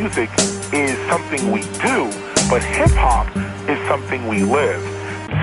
[0.00, 0.30] music
[0.72, 1.98] is something we do,
[2.48, 3.26] but hip hop
[3.68, 4.82] is something we live.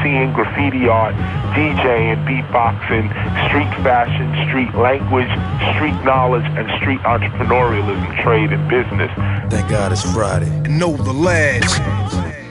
[0.02, 1.15] Seeing graffiti art,
[1.55, 3.07] DJing, beatboxing,
[3.46, 5.32] street fashion, street language,
[5.73, 9.11] street knowledge, and street entrepreneurialism, trade, and business.
[9.54, 10.50] Thank God it's Friday.
[10.82, 11.71] Know the lads.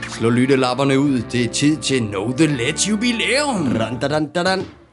[0.07, 1.21] Slå lyttelapperne ud.
[1.31, 3.77] Det er tid til Know The Let's jubilæum.
[3.79, 4.86] Dan, dan, dan, dan.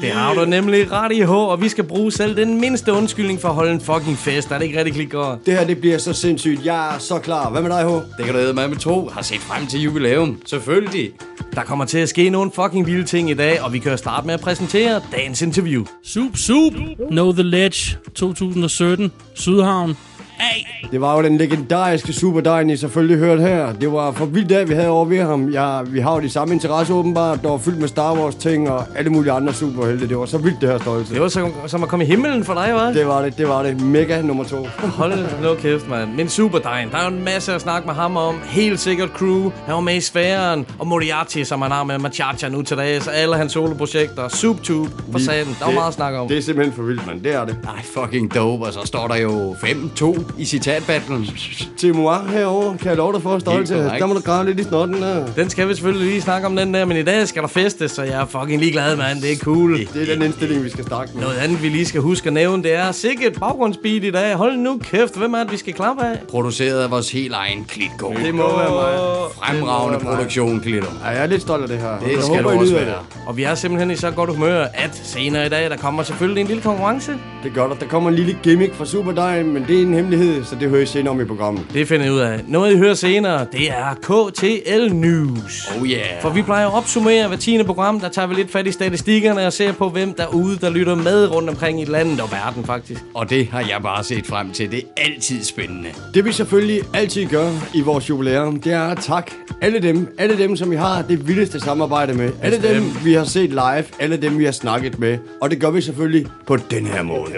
[0.00, 3.40] Det har du nemlig ret i, H, og vi skal bruge selv den mindste undskyldning
[3.40, 4.50] for at holde en fucking fest.
[4.50, 5.38] Er det ikke rigtig klikker?
[5.46, 6.64] Det her, det bliver så sindssygt.
[6.64, 7.50] Jeg er så klar.
[7.50, 7.92] Hvad med dig, H?
[8.18, 9.08] Det kan du æde med med tro.
[9.12, 10.42] Har set frem til jubilæum.
[10.46, 11.10] Selvfølgelig.
[11.54, 14.26] Der kommer til at ske nogle fucking vilde ting i dag, og vi kan starte
[14.26, 15.84] med at præsentere dagens interview.
[16.04, 16.72] Sup, sup.
[17.10, 19.12] Know the Ledge 2017.
[19.34, 19.96] Sydhavn.
[20.42, 20.64] Hey.
[20.92, 23.72] Det var jo den legendariske Super Dine, I selvfølgelig hørt her.
[23.72, 25.48] Det var for vildt dag, vi havde over ved ham.
[25.48, 27.42] Ja, vi har jo de samme interesser åbenbart.
[27.42, 30.08] Der var fyldt med Star Wars ting og alle mulige andre superhelte.
[30.08, 31.14] Det var så vildt det her stolte.
[31.14, 32.94] Det var som, som at komme i himlen for dig, hva'?
[32.98, 33.80] Det var det, det var det.
[33.80, 34.66] Mega nummer to.
[34.78, 36.14] Hold nu kæft, mand.
[36.14, 38.34] Men Superdine, der er jo en masse at snakke med ham om.
[38.44, 39.50] Helt sikkert crew.
[39.66, 40.66] Han var med i sfæren.
[40.78, 43.08] Og Moriarty, som han har med Machacha nu til dags.
[43.08, 44.28] Alle hans soloprojekter.
[44.28, 45.56] SoupTube, for Vi- satan.
[45.60, 46.28] Der var meget at snakke om.
[46.28, 47.20] Det er simpelthen for vildt, mand.
[47.20, 47.56] Det er det.
[47.64, 48.64] Ej, fucking dope.
[48.64, 51.28] Og så står der jo 5-2 i citatbattlen.
[51.76, 53.68] Til Moir herovre, kan jeg love dig for korrekt.
[53.68, 55.26] Der må du grave lidt i snotten der.
[55.36, 56.84] Den skal vi selvfølgelig lige snakke om, den der.
[56.84, 59.22] Men i dag skal der festes, så jeg er fucking ligeglad, mand.
[59.22, 59.78] Det er cool.
[59.78, 61.22] Det er den indstilling, vi skal snakke med.
[61.22, 64.34] Noget andet, vi lige skal huske at nævne, det er sikkert baggrundsbeat i dag.
[64.34, 66.18] Hold nu kæft, hvem er det, vi skal klappe af?
[66.28, 68.12] Produceret af vores helt egen Klitgo.
[68.24, 68.98] Det må være mig.
[69.42, 70.14] Fremragende være mig.
[70.14, 70.86] produktion, Klitgo.
[71.04, 71.98] Ja, jeg er lidt stolt af det her.
[71.98, 72.94] Det jeg skal håber, du også være.
[73.26, 76.40] Og vi er simpelthen i så godt humør, at senere i dag, der kommer selvfølgelig
[76.40, 77.12] en lille konkurrence.
[77.44, 77.74] Det gør der.
[77.74, 80.70] Der kommer en lille gimmick fra Super Dine, men det er en hemmelighed, så det
[80.70, 81.66] hører I senere om i programmet.
[81.74, 82.40] Det finder jeg ud af.
[82.48, 85.70] Noget, I hører senere, det er KTL News.
[85.80, 86.22] Oh yeah.
[86.22, 89.46] For vi plejer at opsummere hver tiende program, der tager vi lidt fat i statistikkerne
[89.46, 93.04] og ser på, hvem derude, der lytter med rundt omkring i landet og verden faktisk.
[93.14, 94.70] Og det har jeg bare set frem til.
[94.70, 95.88] Det er altid spændende.
[96.14, 99.32] Det vi selvfølgelig altid gør i vores jubilæum, det er at takke
[99.62, 102.32] alle dem, alle dem, som vi har det vildeste samarbejde med.
[102.42, 105.18] Alle dem, vi har set live, alle dem, vi har snakket med.
[105.40, 107.32] Og det gør vi selvfølgelig på den her måde.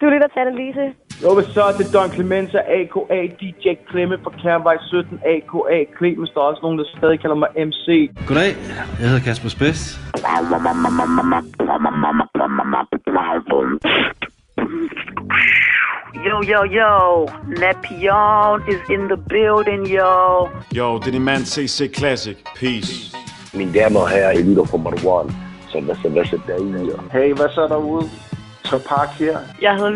[0.00, 0.84] Du lytter til Annelise.
[1.22, 1.64] Jo, hvad så?
[1.78, 3.26] Det er Don Clemenza, a.k.a.
[3.40, 5.78] DJ Klemme fra Kærvej 17, a.k.a.
[5.98, 6.30] Clemens.
[6.34, 8.10] Der er også nogen, der stadig kalder mig MC.
[8.26, 8.52] Goddag,
[9.00, 9.80] jeg hedder Kasper Spes.
[16.26, 17.28] Yo, yo, yo.
[17.62, 20.48] Napion is in the building, yo.
[20.78, 22.36] Jo, det er din mand CC Classic.
[22.60, 23.16] Peace.
[23.54, 25.49] Mine damer og herrer, I lytter på Marwan.
[25.72, 26.90] Så hvad så, hvad så der i?
[27.12, 28.10] Hey, hvad så derude?
[28.64, 29.38] Så Park her.
[29.62, 29.92] Jeg hedder.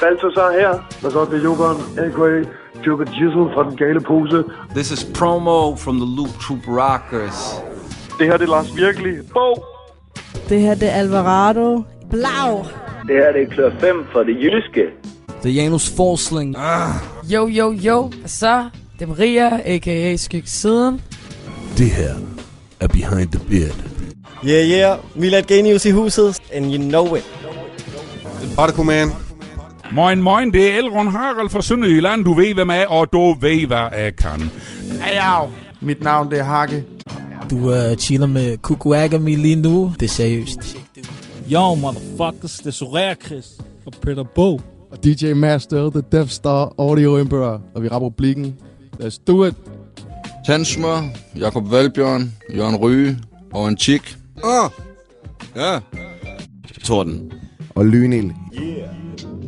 [0.00, 0.72] Balto så her.
[1.00, 2.48] Hvad så, det er Jokeren, a.k.a.
[2.86, 4.44] Joker Jizzle fra den gale pose.
[4.74, 7.62] This is promo from the Loop Troop Rockers.
[8.18, 9.14] Det her det er Lars Virkelig.
[9.32, 9.64] Bo!
[10.48, 11.82] Det her det er Alvarado.
[12.10, 12.64] Blau.
[13.08, 14.86] Det her det er klør 5 for det jyske.
[15.42, 16.56] Det er Janus Forsling.
[17.24, 18.02] Jo, jo, jo.
[18.02, 18.68] Hvad så?
[18.98, 20.16] Det er Maria, a.k.a.
[20.16, 21.02] Skyg Siden.
[21.78, 22.14] Det her
[22.80, 23.87] er Behind the Beard.
[24.46, 24.98] Yeah, yeah.
[25.14, 27.24] Milad Genius i huset, and you know it.
[28.56, 29.10] Particle Man.
[29.92, 32.24] Moin, moin, det er Elrond Harald fra Sønderjylland.
[32.24, 34.50] Du ved, hvem er, og du ved, hvad jeg kan.
[35.02, 35.50] Ajav.
[35.80, 36.84] Mit navn det er Hakke.
[37.50, 39.92] Du uh, chiller med Kukuagami lige nu.
[40.00, 40.76] Det er seriøst.
[41.52, 43.46] Yo, motherfuckers, det er Soraya Chris
[43.84, 44.60] fra Peter Bo.
[44.90, 48.56] Og DJ Master, The Death Star Audio Emperor, og vi rapper blikken.
[49.00, 49.54] Let's do it.
[50.46, 51.02] Tandsmør,
[51.38, 53.18] Jakob Valbjørn, Jørgen Ryge
[53.52, 54.17] og en chick.
[54.44, 54.70] Ah,
[55.56, 55.80] ja.
[56.84, 57.32] Torden.
[57.74, 58.30] Og lynild.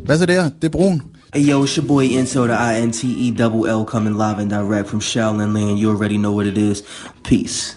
[0.05, 0.51] Hvad så der?
[0.63, 1.03] Det er brun.
[1.35, 5.79] Hey yo, it's your boy Into, the I-N-T-E-double-L coming live and direct from Shaolin Land.
[5.79, 6.83] You already know what it is.
[7.25, 7.77] Peace.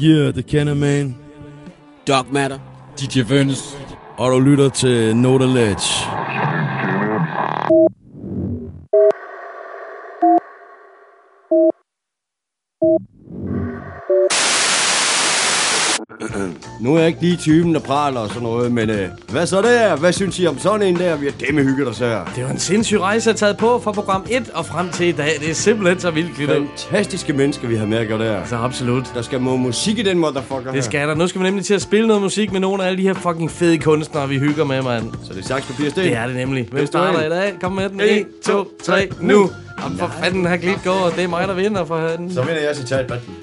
[0.00, 1.16] Yeah, det kender man.
[2.06, 2.58] Dark Matter.
[3.00, 3.62] DJ Venice.
[4.16, 6.45] Og du lytter til Know The Ledge.
[16.80, 19.62] Nu er jeg ikke lige typen, der praler og sådan noget, men øh, hvad så
[19.62, 19.96] der?
[19.96, 21.16] Hvad synes I om sådan en der?
[21.16, 22.24] Vi har demme hygget os her.
[22.36, 25.06] Det var en sindssyg rejse, jeg har taget på fra program 1 og frem til
[25.06, 25.30] i dag.
[25.40, 26.62] Det er simpelthen så vildt, Glitter.
[26.90, 28.44] Fantastiske mennesker, vi har med at gøre der.
[28.44, 29.10] Så absolut.
[29.14, 31.14] Der skal må musik i den motherfucker Det skal der.
[31.14, 33.14] Nu skal vi nemlig til at spille noget musik med nogle af alle de her
[33.14, 35.12] fucking fede kunstnere, vi hygger med, mand.
[35.24, 36.04] Så det er saks, papir, sten.
[36.04, 36.68] Det er det nemlig.
[36.70, 37.52] Hvem er starter i dag?
[37.60, 38.00] Kom med den.
[38.00, 39.50] 1, En, 2, 3, nu.
[39.84, 41.12] Jamen for fanden, her klip går.
[41.16, 42.28] Det er mig, der vinder for Så handen.
[42.28, 43.36] vinder jeg citat, Batman.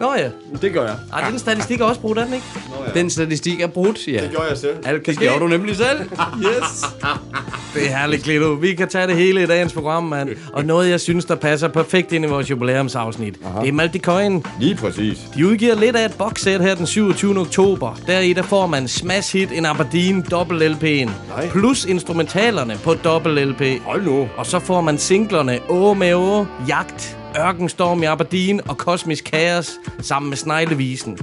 [0.00, 0.28] Nå ja.
[0.62, 0.96] Det gør jeg.
[1.12, 2.46] Ej, den statistik er også brugt, er den ikke?
[2.94, 3.00] ja.
[3.00, 4.12] Den statistik er brudt, ja.
[4.22, 4.76] Det gjorde jeg selv.
[4.84, 5.98] Alt kan Det gjorde du nemlig selv.
[6.40, 6.84] Yes.
[7.74, 8.52] Det er herligt, Klito.
[8.52, 10.28] Vi kan tage det hele i dagens program, mand.
[10.52, 13.34] Og noget, jeg synes, der passer perfekt ind i vores jubilæumsafsnit.
[13.62, 14.44] Det er Malte Coin.
[14.60, 15.18] Lige præcis.
[15.34, 17.38] De udgiver lidt af et boxsæt her den 27.
[17.38, 17.98] oktober.
[18.06, 21.10] Deri der får man Smash Hit en Aberdeen dobbelt LP'en.
[21.50, 23.82] Plus instrumentalerne på dobbelt LP.
[23.84, 24.28] Hold nu.
[24.36, 29.72] Og så får man singlerne Å med Å, Jagt, Ørkenstorm i Aberdeen og Kosmisk Kaos
[30.00, 31.18] sammen med Sneglevisen.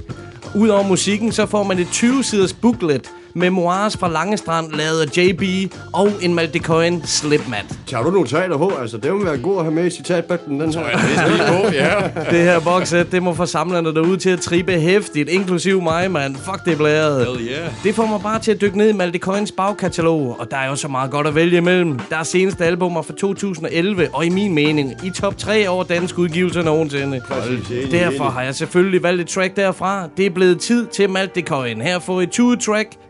[0.54, 6.10] Udover musikken, så får man et 20-siders booklet Memoirs fra Langestrand, lavet af JB, og
[6.22, 7.78] en Malte Coin slipmat.
[7.86, 8.72] Tager du notater på?
[8.80, 12.08] Altså, det må være god at have med i citatbøtten, den her.
[12.30, 16.36] Det her boxset, det må få samlerne derude til at trippe hæftigt, inklusiv mig, mand.
[16.36, 17.26] Fuck, det er blæret.
[17.26, 17.70] Hell yeah.
[17.84, 20.68] Det får mig bare til at dykke ned i Malte Coins bagkatalog, og der er
[20.68, 21.98] jo så meget godt at vælge imellem.
[22.10, 26.18] Der er seneste albumer fra 2011, og i min mening, i top 3 over danske
[26.18, 27.20] udgivelser nogensinde.
[27.28, 27.90] Præcis.
[27.90, 30.08] Derfor har jeg selvfølgelig valgt et track derfra.
[30.16, 31.80] Det er blevet tid til Malte Coin.
[31.80, 32.88] Her får I 20 track,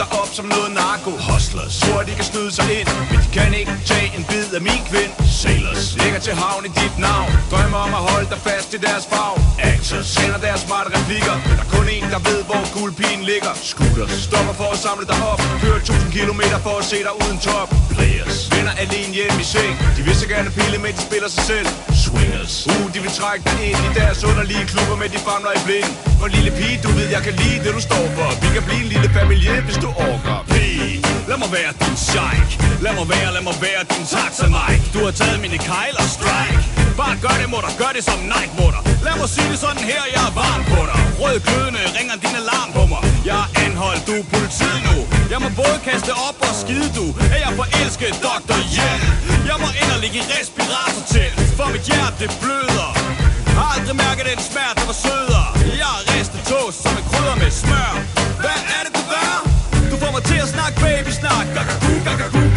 [0.00, 1.10] dig op som noget narko.
[1.28, 1.74] Hustlers.
[1.84, 4.82] Tror de kan snyde sig ind Men de kan ikke tage en bid af min
[4.90, 5.12] kvind.
[5.42, 5.84] Sailors.
[6.02, 7.30] Ligger til havn i dit navn.
[7.50, 9.34] Drømmer om at holde dig fast i deres farv
[9.72, 10.08] Actors.
[10.18, 13.52] Kender deres smarte replikker Men der er kun en der ved hvor guldpigen ligger.
[13.72, 14.12] Scooters.
[14.28, 15.40] Stopper for at samle dig op.
[15.62, 17.68] Kører 1000 km for at se dig uden top.
[17.94, 18.38] Players.
[18.54, 19.74] Vinder alene hjem i seng.
[19.96, 21.68] De vil så gerne pille med de spiller sig selv.
[22.04, 22.54] Swingers.
[22.72, 25.90] Uh, de vil trække dig ind i deres underlige klubber med de famler i blind.
[26.20, 28.28] For lille pige, du ved, jeg kan lide det, du står for.
[28.42, 30.54] Vi kan blive en lille familie, hvis du orker P.
[31.30, 32.48] Lad mig være din sheik.
[32.84, 36.08] Lad mig være, lad mig være din taxa Mike Du har taget mine kejl og
[36.16, 36.62] strike.
[37.00, 40.02] Bare gør det, mutter, gør det som Nike, mutter Lad mig sige det sådan her,
[40.14, 41.00] jeg er varm på dig.
[41.22, 43.02] Rød glødende ringer din alarm på mig.
[43.30, 44.96] Jeg er anholdt, du er politiet nu.
[45.32, 47.06] Jeg må både kaste op og skide, du.
[47.34, 48.58] Er jeg forelsket, Dr.
[48.74, 49.08] Hjelm
[49.50, 51.30] Jeg må ind og ligge i respirator til.
[51.58, 52.90] For mit hjerte bløder.
[53.58, 55.48] Har aldrig mærket den smerte, der var sødere.
[55.82, 57.92] Jeg er ristet toast som en krydder med smør.
[58.42, 58.83] Hvad er
[60.52, 61.88] det, du gør?
[61.88, 62.53] Du får mig til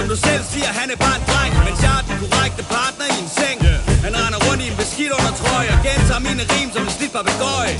[0.00, 3.06] som du selv siger, han er bare en dreng Mens jeg er den korrekte partner
[3.14, 3.58] i en seng.
[4.04, 7.12] Han render rundt i en beskidt under trøje Og gentager mine rim som en slidt
[7.16, 7.74] papegøje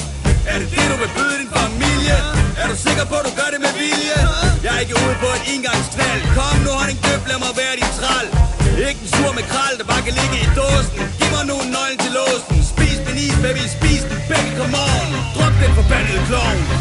[0.53, 2.17] Er det det, du vil byde din familie?
[2.63, 4.19] Er du sikker på, at du gør det med vilje?
[4.65, 7.93] Jeg er ikke ude på et engangsknald Kom nu, honning døb, lad mig være din
[7.99, 8.27] tral
[8.89, 10.95] Ikke en sur med kral, der bare kan ligge i dåsen.
[11.19, 12.57] Giv mig nu en nøgle til låsen.
[12.73, 14.19] Spis den is, baby, spis den.
[14.31, 15.09] Baby, come on.
[15.35, 16.80] Drop den forbandede klovn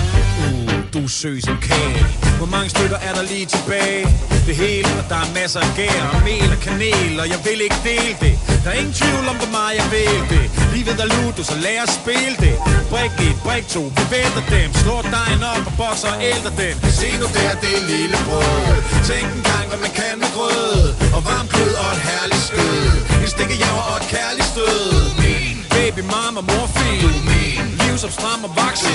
[1.00, 2.06] du er som kage.
[2.40, 4.04] Hvor mange stykker er der lige tilbage?
[4.48, 7.60] Det hele, og der er masser af gær og mel og kanel Og jeg vil
[7.68, 8.34] ikke dele det.
[8.64, 10.46] Der er ingen tvivl om, hvor meget jeg vil det.
[10.76, 12.56] Livet er ludo, så lad os spille det.
[12.92, 14.70] Brik et, brik to, vi vælter dem.
[14.82, 16.76] Slår dejen op og bokser og ældre dem.
[17.00, 18.76] Se nu der, det er lille brød.
[19.10, 20.80] Tænk en gang, hvad man kan med grød
[21.16, 22.84] Og varm kød og et herligt skød.
[23.24, 24.84] En stikkejaver og et kærligt stød.
[25.24, 28.88] Min baby, mama, morfin Du min som stram og vokse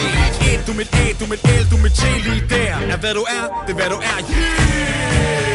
[0.52, 2.74] Et, du mit A, du mit L, du mit T Lige der.
[2.92, 4.18] Er hvad du er, det er hvad du er.
[4.30, 5.53] Yeah!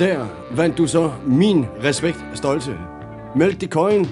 [0.00, 2.76] Der vandt du så min respekt og stolthed.
[3.36, 4.06] Mælk de coin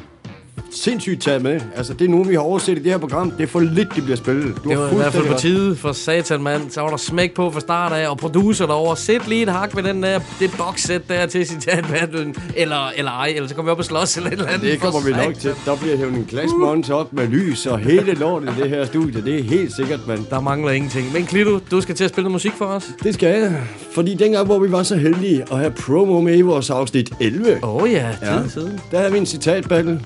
[0.71, 1.61] sindssygt taget med.
[1.77, 3.31] Altså, det er nogen, vi har overset i det her program.
[3.31, 4.57] Det er for lidt, det bliver spillet.
[4.65, 6.71] Du Det har var i hvert fald på tide for satan, mand.
[6.71, 8.97] Så var der smæk på fra start af, og producer derovre.
[8.97, 12.37] Sæt lige et hak med den der, det boxsæt der til citatbattlen.
[12.57, 14.63] Eller, eller ej, eller så kommer vi op og slås eller et eller andet.
[14.63, 15.55] Det kommer vi nok til.
[15.65, 19.23] Der bliver hævet en glasmonter op med lys og hele lortet i det her studie.
[19.25, 20.21] Det er helt sikkert, mand.
[20.31, 21.13] Der mangler ingenting.
[21.13, 22.91] Men Klito, du skal til at spille noget musik for os.
[23.03, 23.63] Det skal jeg.
[23.95, 27.59] Fordi dengang, hvor vi var så heldige at have promo med i vores afsnit 11.
[27.63, 28.81] Åh oh, ja, tid siden.
[28.91, 30.01] Der havde vi en citatbattle.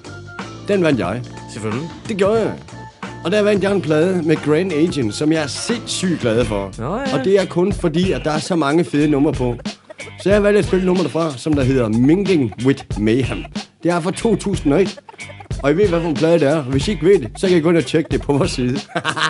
[0.68, 1.22] Den vandt jeg.
[1.52, 1.88] Selvfølgelig.
[2.08, 2.52] Det gjorde jeg.
[3.24, 6.72] Og der vandt jeg en plade med Grand Agent, som jeg er sindssygt glad for.
[6.78, 7.18] Nå ja.
[7.18, 9.56] Og det er kun fordi, at der er så mange fede numre på.
[10.22, 13.44] Så jeg har valgt at spille nummer derfra, som der hedder Mingling with Mayhem.
[13.82, 15.00] Det er fra 2001.
[15.62, 16.62] Og I ved, hvad for en plade det er.
[16.62, 18.50] Hvis I ikke ved det, så kan I gå ind og tjekke det på vores
[18.50, 18.78] side.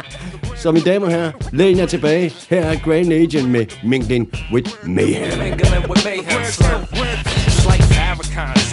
[0.56, 2.32] så mine damer og herrer, læn jer tilbage.
[2.50, 5.38] Her er Grand Agent med Mingling with Mayhem.
[5.38, 7.51] Mingling with mayhem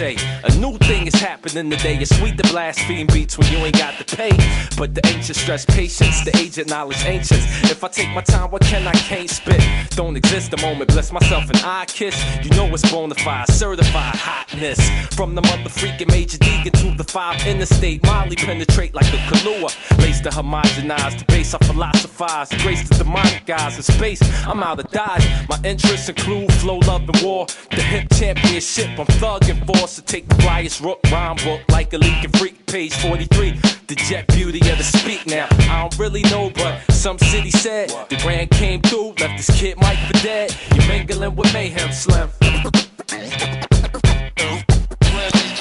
[0.00, 1.96] say, a new thing is happening today.
[1.96, 4.30] It's sweet to blaspheme beats when you ain't got the pay.
[4.76, 7.44] But the ancient stress patience, the agent knowledge ancients.
[7.70, 9.62] If I take my time, what can I can't spit?
[9.90, 12.16] Don't exist a moment, bless myself and I kiss.
[12.42, 14.80] You know it's bona fide, certified hotness.
[15.14, 19.70] From the mother freaking Major Deegan to the five interstate, Molly penetrate like a Kahlua.
[19.98, 24.22] Lace to homogenize, the base I philosophize, grace the demonic guys in space.
[24.46, 25.26] I'm out of dodge.
[25.48, 27.46] My interests include flow, love, and war.
[27.70, 29.88] The hip championship, I'm thugging for.
[29.88, 32.66] So take the flyest rook rhyme book like a leaking freak.
[32.66, 33.52] Page 43,
[33.88, 35.48] the jet beauty of the speak now.
[35.68, 39.76] I don't really know, but some city said the grand came through, left this kid
[39.78, 40.54] Mike for dead.
[40.74, 42.30] You're mingling with mayhem, Slim.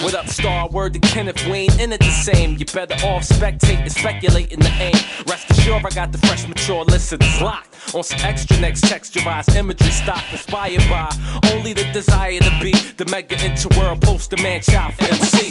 [0.01, 0.69] What up, star?
[0.69, 2.57] Word to Kenneth Wayne, in it the same.
[2.57, 4.95] You better off spectate and speculate in the aim.
[5.27, 9.91] Rest assured, I got the fresh, mature listeners locked on some extra next texturized imagery
[9.91, 11.09] stock inspired by
[11.53, 15.49] only the desire to be the mega interworld poster man child for MC.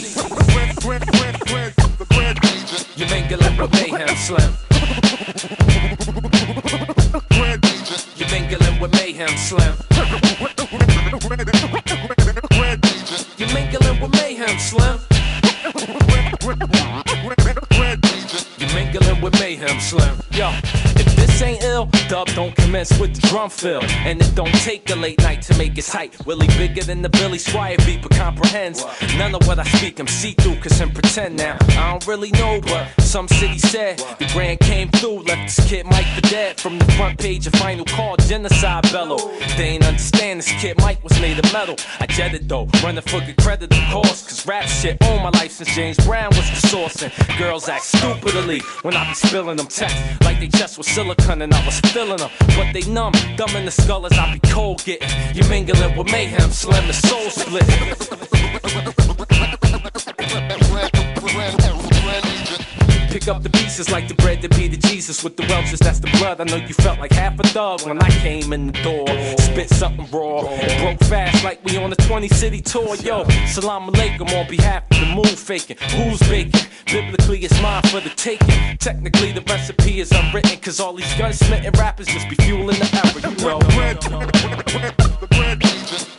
[2.95, 4.53] You mingling with mayhem, Slim.
[8.15, 10.28] You mingling with mayhem, Slim.
[13.55, 14.99] You mingling with mayhem, Slim.
[18.59, 20.15] You're mingling with mayhem, Slim.
[20.31, 20.51] Yo,
[21.39, 23.81] this ain't ill, dub don't commence with the drum fill.
[24.05, 26.13] And it don't take a late night to make it tight.
[26.25, 28.85] Willie bigger than the Billy Squire but comprehends
[29.17, 29.99] none of what I speak.
[29.99, 31.57] I'm see through, cause I'm pretend now.
[31.69, 35.85] I don't really know, but some city said the grand came through, left this kid
[35.85, 36.59] Mike for dead.
[36.59, 39.17] From the front page of Final Call, genocide bellow.
[39.57, 41.75] They ain't understand this kid Mike was made of metal.
[41.99, 44.27] I jetted though, running for good credit, of course.
[44.27, 47.01] Cause rap shit all my life since James Brown was the source.
[47.01, 50.87] And girls act stupidly when I be spilling them texts like they just was
[51.29, 52.31] and I was filling them.
[52.57, 55.07] But they numb, dumb in the skull as I be cold getting.
[55.35, 59.58] You mingling with mayhem, slim the soul split.
[63.19, 65.23] pick up the pieces like the bread that be the Jesus.
[65.23, 66.39] With the Welches, that's the blood.
[66.39, 69.07] I know you felt like half a thug when I came in the door.
[69.37, 72.95] Spit something raw and broke fast like we on a 20 city tour.
[72.95, 75.77] Yo, salam alaikum on behalf of the moon faking.
[75.95, 76.61] Who's baking?
[76.85, 78.77] Biblically, it's mine for the taking.
[78.77, 83.23] Technically, the recipe is unwritten, cause all these gunsmithing rappers just be fueling the effort.
[83.25, 83.59] You know,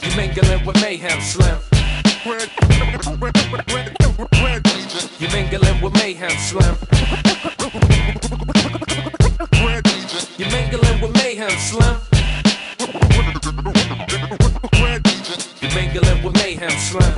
[0.03, 1.57] you mingling with mayhem, slim.
[2.25, 4.01] Bread, bread, bread, bread, bread,
[10.39, 11.97] you mingling with mayhem, slim.
[15.61, 17.15] You mingling with mayhem, slim.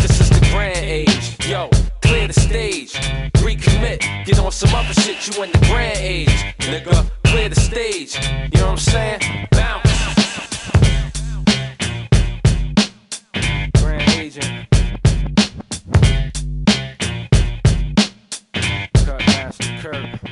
[0.00, 1.70] This is the grand age, yo.
[2.02, 2.92] Clear the stage,
[3.38, 4.00] recommit.
[4.26, 5.26] Get on some other shit.
[5.26, 7.10] You in the grand age, nigga.
[7.24, 8.16] Clear the stage.
[8.52, 9.48] You know what I'm saying?
[9.50, 9.91] Bounce.
[19.82, 20.31] Master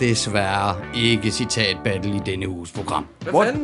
[0.00, 3.06] desværre ikke citat battle i denne uges program.
[3.32, 3.54] What?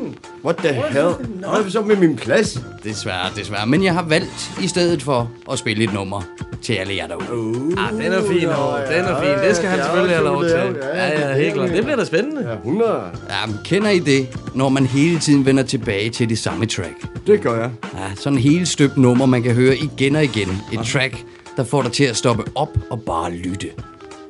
[0.44, 1.08] What the hell?
[1.38, 2.60] Hvad er det så med min plads?
[2.84, 3.66] Desværre, desværre.
[3.66, 6.22] Men jeg har valgt i stedet for at spille et nummer
[6.62, 7.28] til alle jer derude.
[7.30, 9.48] Uh, ah, den er fin, oh, den er fin.
[9.48, 10.76] Det skal han selvfølgelig have lov til.
[10.94, 11.70] Ja, ja, helt klart.
[11.70, 12.48] Det bliver da spændende.
[12.48, 12.92] Ja, 100.
[13.28, 17.26] Ja, men kender I det, når man hele tiden vender tilbage til det samme track?
[17.26, 17.70] Det gør jeg.
[17.94, 20.62] Ja, sådan en helt støbt nummer, man kan høre igen og igen.
[20.72, 21.24] Et track,
[21.56, 23.68] der får dig til at stoppe op og bare lytte.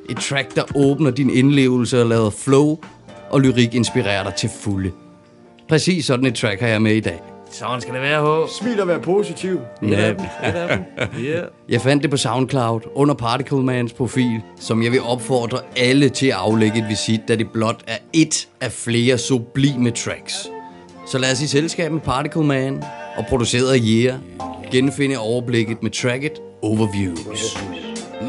[0.09, 2.77] Et track, der åbner din indlevelse og lader flow
[3.29, 4.91] og lyrik inspirere dig til fulde.
[5.69, 7.21] Præcis sådan et track har jeg med i dag.
[7.51, 8.49] Sådan skal det være, H.
[8.49, 9.59] Smil og være positiv.
[9.81, 10.13] Ja.
[11.19, 11.43] Yeah.
[11.69, 16.27] Jeg fandt det på SoundCloud under Particle Mans profil, som jeg vil opfordre alle til
[16.27, 20.47] at aflægge et visit, da det blot er et af flere sublime tracks.
[21.07, 22.83] Så lad os i selskab med Particle Man
[23.17, 24.13] og produceret af Yeah
[24.73, 26.31] genfinde overblikket med tracket
[26.61, 27.57] Overviews.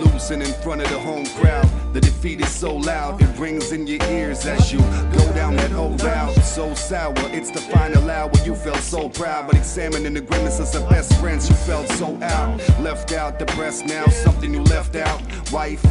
[0.02, 1.68] Losing in front of the home crowd.
[1.92, 5.72] The defeat is so loud, it rings in your ears as you go down that
[5.72, 6.34] old route.
[6.42, 8.30] So sour, it's the final hour.
[8.44, 12.58] You felt so proud, but examining the grimaces of best friends, you felt so out.
[12.80, 15.20] Left out, depressed now, something you left out.
[15.52, 15.82] Wife,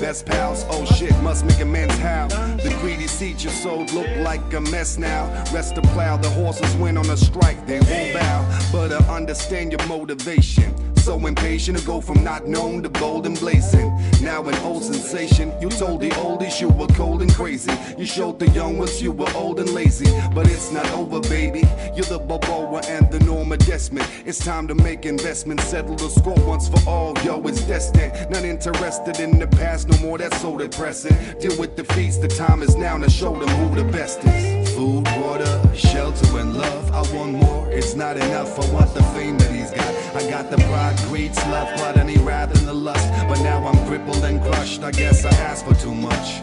[0.00, 2.26] best pals, oh shit, must make amends how.
[2.56, 5.28] The greedy seat you sold look like a mess now.
[5.52, 8.60] Rest the plow, the horses went on a strike, they won't bow.
[8.72, 10.74] But I understand your motivation.
[11.02, 13.92] So impatient to go from not known to bold and blazing.
[14.22, 15.52] Now an old sensation.
[15.60, 17.72] You told the oldies you were cold and crazy.
[17.98, 20.06] You showed the young ones you were old and lazy.
[20.32, 21.64] But it's not over, baby.
[21.96, 24.06] You're the Balboa and the Norma Desmond.
[24.24, 27.18] It's time to make investments, settle the score once for all.
[27.24, 28.30] Yo, it's destined.
[28.30, 30.18] Not interested in the past no more.
[30.18, 31.16] That's so depressing.
[31.40, 32.18] Deal with defeats.
[32.18, 34.61] The time is now to show them who the best is.
[34.74, 36.92] Food, water, shelter, and love.
[36.92, 37.70] I want more.
[37.70, 38.58] It's not enough.
[38.58, 39.94] I want the fame that he's got.
[40.16, 43.06] I got the pride, greed, love, blood, and he wrath and the lust.
[43.28, 44.82] But now I'm crippled and crushed.
[44.82, 46.40] I guess I asked for too much.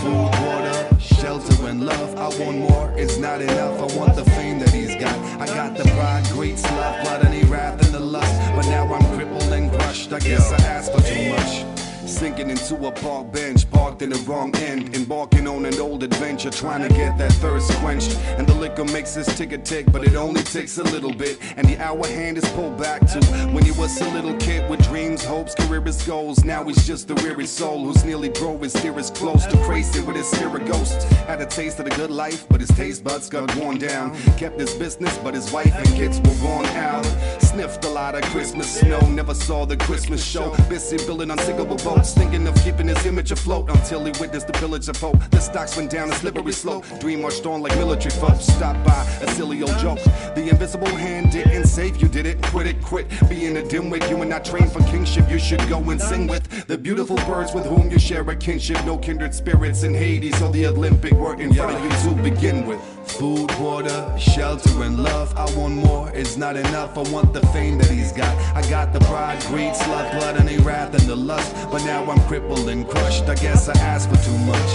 [0.00, 2.16] Food, water, shelter, and love.
[2.16, 2.90] I want more.
[2.96, 3.80] It's not enough.
[3.80, 5.16] I want the fame that he's got.
[5.38, 8.34] I got the pride, greed, love, blood, and he wrath and the lust.
[8.54, 10.10] But now I'm crippled and crushed.
[10.10, 11.75] I guess I asked for too much.
[12.06, 14.94] Sinking into a park bench, parked in the wrong end.
[14.94, 18.16] Embarking on an old adventure, trying to get that thirst quenched.
[18.38, 21.38] And the liquor makes this ticker tick, but it only takes a little bit.
[21.56, 23.20] And the hour hand is pulled back to
[23.52, 26.44] when he was a little kid with dreams, hopes, career, his goals.
[26.44, 30.16] Now he's just a weary soul who's nearly drove his dearest close to crazy with
[30.16, 31.02] his spirit ghost.
[31.26, 34.16] Had a taste of the good life, but his taste buds got worn down.
[34.36, 37.04] Kept his business, but his wife and kids were worn out.
[37.40, 40.54] Sniffed a lot of Christmas snow, never saw the Christmas show.
[40.68, 44.88] Busy building unsinkable boats, thinking of keeping his image afloat until he witnessed the pillage
[44.88, 45.18] of hope.
[45.30, 46.84] The stocks went down a slippery slope.
[47.00, 48.46] Dream marched on like military folks.
[48.46, 49.98] Stopped by a silly old joke.
[50.34, 52.42] The invisible hand didn't save you, did it?
[52.42, 54.08] Quit it, quit being a dimwit.
[54.08, 55.28] You were not trained for kingship.
[55.30, 58.84] You should go and sing with the beautiful birds with whom you share a kinship.
[58.84, 62.66] No kindred spirits in Hades or the Olympic were in front of you to begin
[62.66, 62.95] with.
[63.06, 65.34] Food, water, shelter, and love.
[65.36, 66.10] I want more.
[66.10, 66.98] It's not enough.
[66.98, 68.36] I want the fame that he's got.
[68.54, 71.54] I got the pride, greed, slut, blood, and a wrath and the lust.
[71.70, 73.24] But now I'm crippled and crushed.
[73.24, 74.72] I guess I asked for too much.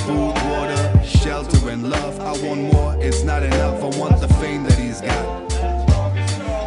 [0.00, 2.20] Food, water, shelter, and love.
[2.20, 2.96] I want more.
[3.00, 3.82] It's not enough.
[3.82, 5.50] I want the fame that he's got.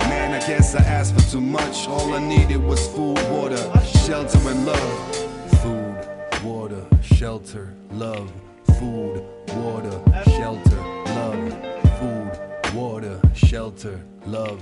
[0.10, 1.88] Man, I guess I asked for too much.
[1.88, 3.62] All I needed was food, water,
[4.06, 5.16] shelter, and love.
[5.62, 8.32] Food, water, shelter, love.
[8.80, 9.24] Food,
[9.56, 10.82] water, shelter,
[11.16, 11.54] love.
[12.00, 14.62] Food, water, shelter, love.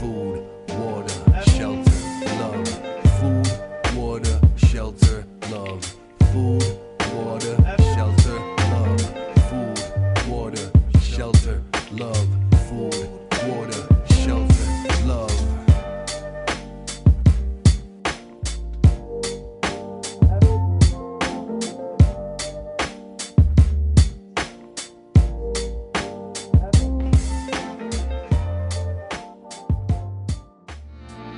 [0.00, 1.14] Food, water,
[1.46, 1.98] shelter,
[2.38, 2.68] love.
[3.20, 5.84] Food, water, shelter, love.
[6.32, 6.64] Food,
[7.14, 7.56] water,
[7.94, 8.38] shelter,
[8.72, 9.00] love.
[9.48, 10.70] Food, water,
[11.00, 12.31] shelter, love.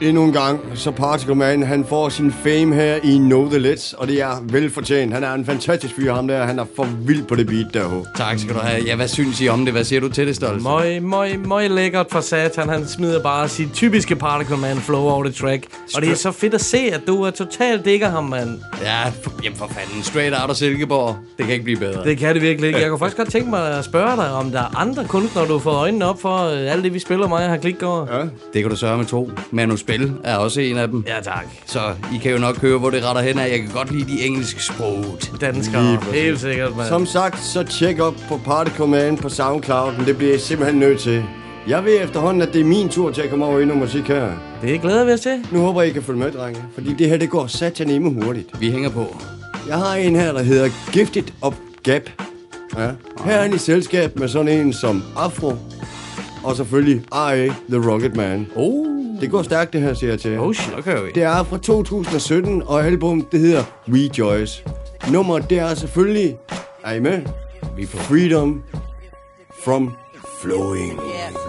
[0.02, 3.94] Endnu en gang, så Particle Man, han får sin fame her i Know The Let's,
[3.98, 5.12] og det er velfortjent.
[5.12, 6.44] Han er en fantastisk fyr, ham der.
[6.44, 8.04] Han er for vild på det beat der.
[8.16, 8.84] Tak skal du have.
[8.84, 9.74] Ja, hvad synes I om det?
[9.74, 10.62] Hvad siger du til det, Stolte?
[10.62, 12.68] Møj, møj, møj lækkert for satan.
[12.68, 15.64] Han smider bare sit typiske Particle Man flow over det track.
[15.94, 18.58] Og det er så fedt at se, at du er totalt digger ham, mand.
[18.82, 20.02] Ja, for, jamen for fanden.
[20.02, 21.16] Straight out of Silkeborg.
[21.38, 22.04] Det kan ikke blive bedre.
[22.04, 22.80] Det kan det virkelig ikke.
[22.80, 25.58] Jeg kunne faktisk godt tænke mig at spørge dig, om der er andre kunstnere, du
[25.58, 28.18] fået øjnene op for øh, alt det, vi spiller mig har klik over.
[28.18, 28.20] Ja.
[28.22, 29.30] Det kan du sørge med to.
[29.50, 31.04] Manu Spil er også en af dem.
[31.06, 31.46] Ja, tak.
[31.66, 31.78] Så
[32.14, 33.50] I kan jo nok høre, hvor det retter hen af.
[33.50, 35.04] Jeg kan godt lide de engelske sprog.
[35.40, 35.98] Danskere.
[36.12, 36.88] Helt sikkert, mand.
[36.88, 40.80] Som sagt, så tjek op på Particle Man på Soundcloud, men det bliver jeg simpelthen
[40.80, 41.24] nødt til.
[41.68, 44.02] Jeg ved efterhånden, at det er min tur til at komme over i noget musik
[44.04, 44.32] her.
[44.62, 45.46] Det glæder vi os til.
[45.52, 46.62] Nu håber jeg, I kan følge med, drenge.
[46.74, 48.60] Fordi det her, det går sataneme hurtigt.
[48.60, 49.16] Vi hænger på.
[49.68, 52.02] Jeg har en her, der hedder Gifted of Gap.
[52.76, 52.90] Ja.
[53.24, 55.52] Her er han i selskab med sådan en som Afro.
[56.44, 57.46] Og selvfølgelig R.A.
[57.46, 58.46] The Rocket Man.
[58.56, 59.03] Oh.
[59.20, 60.40] Det går stærkt, det her, siger jeg til jer.
[60.40, 61.10] Oh shit, okay.
[61.14, 64.64] Det er fra 2017, og album, det hedder Rejoice.
[65.12, 66.36] Nummer, det er selvfølgelig...
[66.84, 67.22] Er I med?
[67.86, 68.62] Freedom
[69.64, 69.92] from
[70.40, 70.92] Flowing.
[70.92, 71.43] Yeah.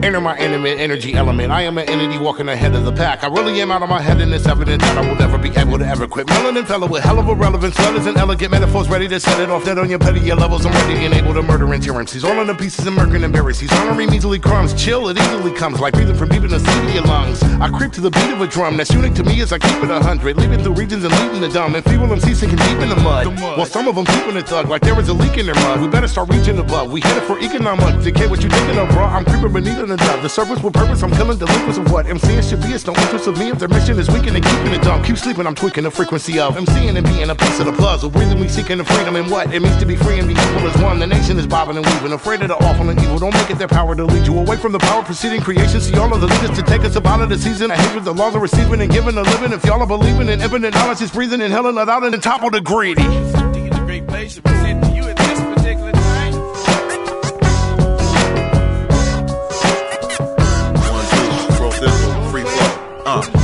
[0.00, 1.50] Enter my intimate energy element.
[1.50, 3.24] I am an entity walking ahead of the pack.
[3.24, 5.50] I really am out of my head, and it's evident that I will never be
[5.56, 6.28] able to ever quit.
[6.28, 9.50] Melanin fellow with hell of a relevance, letters and elegant metaphors ready to set it
[9.50, 9.64] off.
[9.64, 12.22] Dead on your petty your levels, I'm ready and able to murder and tyrannies.
[12.22, 13.72] All in the pieces and murking embarrassings.
[13.72, 16.94] Honoring easily crumbs, chill, it easily comes like breathing from deep in the sea of
[16.94, 17.42] your lungs.
[17.42, 19.82] I creep to the beat of a drum that's unique to me as I keep
[19.82, 20.36] it a hundred.
[20.36, 21.74] Leaving through regions and leaving the dumb.
[21.74, 23.26] And feeble MCs sinking deep in the mud.
[23.40, 25.80] While some of them keeping it thug like there is a leak in their mud.
[25.80, 26.92] We better start reaching above.
[26.92, 28.28] We hit it for economic decay.
[28.28, 29.04] What you thinking of, bro?
[29.04, 30.22] I'm creeping beneath in the dove.
[30.22, 32.06] The surface with purpose, I'm killing delinquents of what?
[32.06, 32.68] MCing should be.
[32.68, 35.02] It's no interest of me if their mission is weakening and keeping it dumb.
[35.02, 38.10] Keep sleeping, I'm tweaking the frequency of MCing and being a piece of the puzzle.
[38.10, 39.52] Breathing, we seeking the freedom and what?
[39.52, 40.98] It means to be free and be equal as one.
[40.98, 43.18] The nation is bobbing and weaving, afraid of the awful and evil.
[43.18, 45.80] Don't make it their power to lead you away from the power preceding creation.
[45.80, 47.70] See all of the leaders to take us up out of the season.
[47.70, 49.52] I hate with the laws of receiving and giving a living.
[49.52, 52.42] If y'all are believing in infinite knowledge, is breathing and hell and out and top
[52.42, 53.02] of the greedy.
[63.08, 63.22] Uh, yo.
[63.22, 63.37] The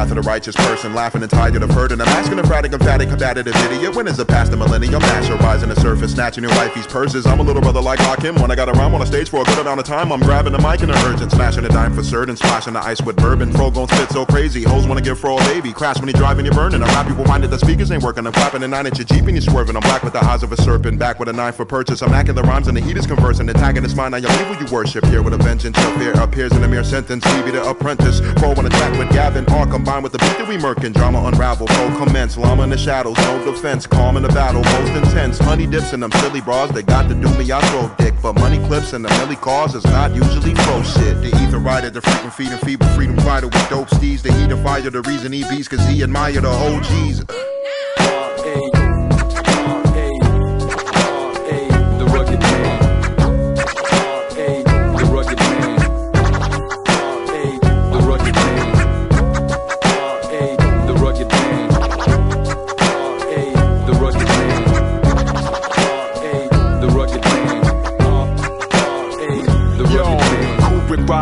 [0.00, 2.72] path of the righteous person, laughing and tired of hurt, and I'm asking a fratic,
[2.72, 3.94] emphatic, combative idiot.
[3.94, 5.02] When is the past the millennium?
[5.02, 7.26] Master rising the surface, snatching your wifey's purses.
[7.26, 8.36] I'm a little brother like Hakim.
[8.36, 10.20] When I got a rhyme on a stage for a good amount of time, I'm
[10.20, 13.16] grabbing the mic in a urgent, smashing a dime for certain, splashing the ice with
[13.16, 13.52] bourbon.
[13.52, 15.70] Fro gon' spit so crazy, hoes wanna give fro a baby.
[15.70, 16.82] Crash when you driving, you're burning.
[16.82, 18.26] I rap people minded the speakers ain't working.
[18.26, 19.76] I'm clapping a nine inch Jeep and you're swerving.
[19.76, 22.00] I'm black with the eyes of a serpent, back with a knife for purchase.
[22.02, 23.50] I'm hacking the rhymes and the heat is conversing.
[23.50, 25.04] Attacking is mine, now your evil you worship.
[25.06, 27.22] Here with a vengeance, your fear appears in a mere sentence.
[27.24, 30.46] Stevie the apprentice, pro on a track with Gavin, all combined with the beat that
[30.46, 30.92] we murkin'.
[30.92, 32.36] Drama unravel, foe commence.
[32.36, 33.86] Llama in the shadows, no defense.
[33.88, 35.38] Calm in the battle, most intense.
[35.38, 38.14] Honey dips in them silly bras, they got to do me, I throw dick.
[38.22, 41.20] But money clips and the milli cause is not usually pro shit.
[41.22, 44.22] The ether rider, the freaking feeding feeble freedom fighter with dope steeds.
[44.22, 47.24] The heat of fire, the reason he beats, cause he admire the OGs.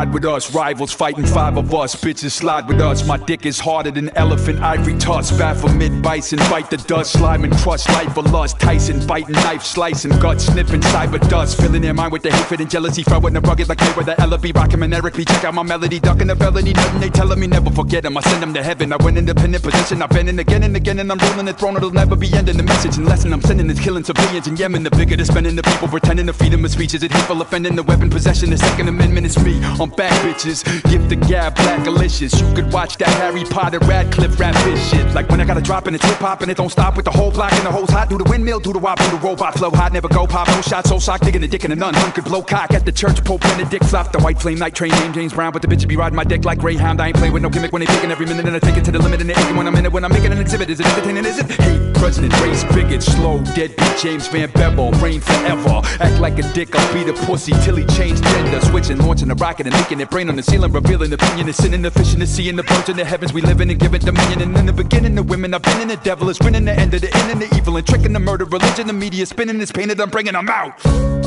[0.08, 1.94] Ride with us, rivals fighting five of us.
[1.94, 3.06] Bitches slide with us.
[3.06, 5.38] My dick is harder than elephant ivory tusk.
[5.38, 8.58] Baphomet bison, bite the dust, slime and crust, life for lust.
[8.58, 12.70] Tyson biting knife, slicing gut, sniffing cyber dust, filling their mind with the hatred and
[12.70, 13.02] jealousy.
[13.02, 15.24] Throwing the rugged like Mayweather, the B, rockin' and Eric B.
[15.24, 18.16] Check out my melody, ducking the felony, nothing they telling me never forget 'em.
[18.16, 18.92] I send them to heaven.
[18.92, 20.02] I went independent position.
[20.02, 21.76] I've been in again and again, and I'm ruling the throne.
[21.76, 22.56] It'll never be ending.
[22.56, 24.82] The message and lesson I'm sending is killing civilians in Yemen.
[24.84, 27.76] The bigger the spending, the people pretending the freedom of speech is It hateful offending
[27.76, 28.50] the weapon possession.
[28.50, 29.60] The Second Amendment is me.
[29.80, 30.62] I'm back, bitches.
[30.88, 32.40] Give the gab black delicious.
[32.40, 35.04] You could watch that Harry Potter Radcliffe rap this shit.
[35.12, 37.04] Like when I got a drop and it's hip hop and it don't stop with
[37.04, 38.08] the whole block and the hoes hot.
[38.08, 39.92] Do the windmill, do the wop, do the robot flow hot.
[39.92, 41.94] Never go pop, no shot, so sock, digging the dick in a nun.
[41.94, 43.22] Hun could blow cock at the church.
[43.24, 45.52] Pope Benedict flop the white flame night train name James Brown.
[45.52, 47.00] But the bitch be riding my dick like Greyhound.
[47.00, 48.84] I ain't playing with no gimmick when they picking every minute and I take it
[48.84, 49.92] to the limit and they when I'm in it.
[49.92, 51.24] When I'm making an exhibit, is it entertaining?
[51.24, 51.50] Is it?
[51.50, 55.82] Hate, president, race, bigot, slow, deadbeat, James Van Bevel, reign forever.
[55.98, 58.60] Act like a dick, I'll beat a pussy till he changed gender.
[58.60, 61.48] Switching, launching a rocket and making it brain on the ceiling, revealing opinion.
[61.48, 63.32] Is sinning the fish in the and birds in the heavens.
[63.32, 64.42] We live in and give it dominion.
[64.42, 66.92] And in the beginning, the women, I've been in the devil is winning the end
[66.92, 68.44] of the end and the evil and tricking the murder.
[68.44, 69.98] Religion, the media spinning is painted.
[69.98, 71.17] I'm bringing them out.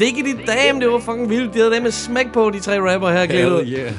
[0.00, 1.54] Diggity damn, det var fucking vildt.
[1.54, 3.64] De havde dem med smæk på, de tre rapper her, Glæde.
[3.64, 3.92] Hell yeah.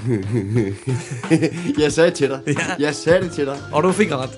[1.83, 2.39] jeg sagde til dig.
[2.47, 2.53] Ja.
[2.79, 3.57] Jeg sagde det til dig.
[3.71, 4.29] Og du fik ret.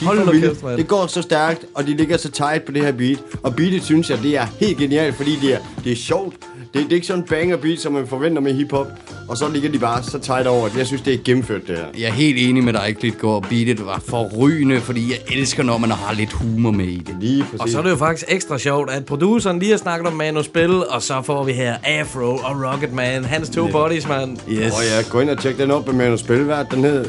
[0.00, 0.76] De Hold nu kæft, mand.
[0.76, 3.18] Det går så stærkt, og de ligger så tight på det her beat.
[3.42, 6.34] Og beatet synes jeg, det er helt genialt, fordi det er, det er sjovt.
[6.76, 8.86] Det, det er ikke sådan en banger beat, som man forventer med hiphop.
[9.28, 10.68] Og så ligger de bare så tight over.
[10.68, 10.78] det.
[10.78, 11.84] Jeg synes, det er gennemført, det her.
[11.98, 13.46] Jeg er helt enig med dig, Klitgaard.
[13.48, 17.16] Beatet var forrygende, fordi jeg elsker, når man har lidt humor med i det.
[17.20, 20.12] Lige Og så er det jo faktisk ekstra sjovt, at produceren lige har snakket om
[20.12, 23.24] Manu Spil, og så får vi her Afro og Rocket Man.
[23.24, 23.72] Hans to Ja.
[23.72, 24.36] bodies, mand.
[24.50, 24.72] Yes.
[24.72, 26.66] Og ja, gå ind og tjek den op med Manu Spilvært.
[26.70, 27.04] Den hed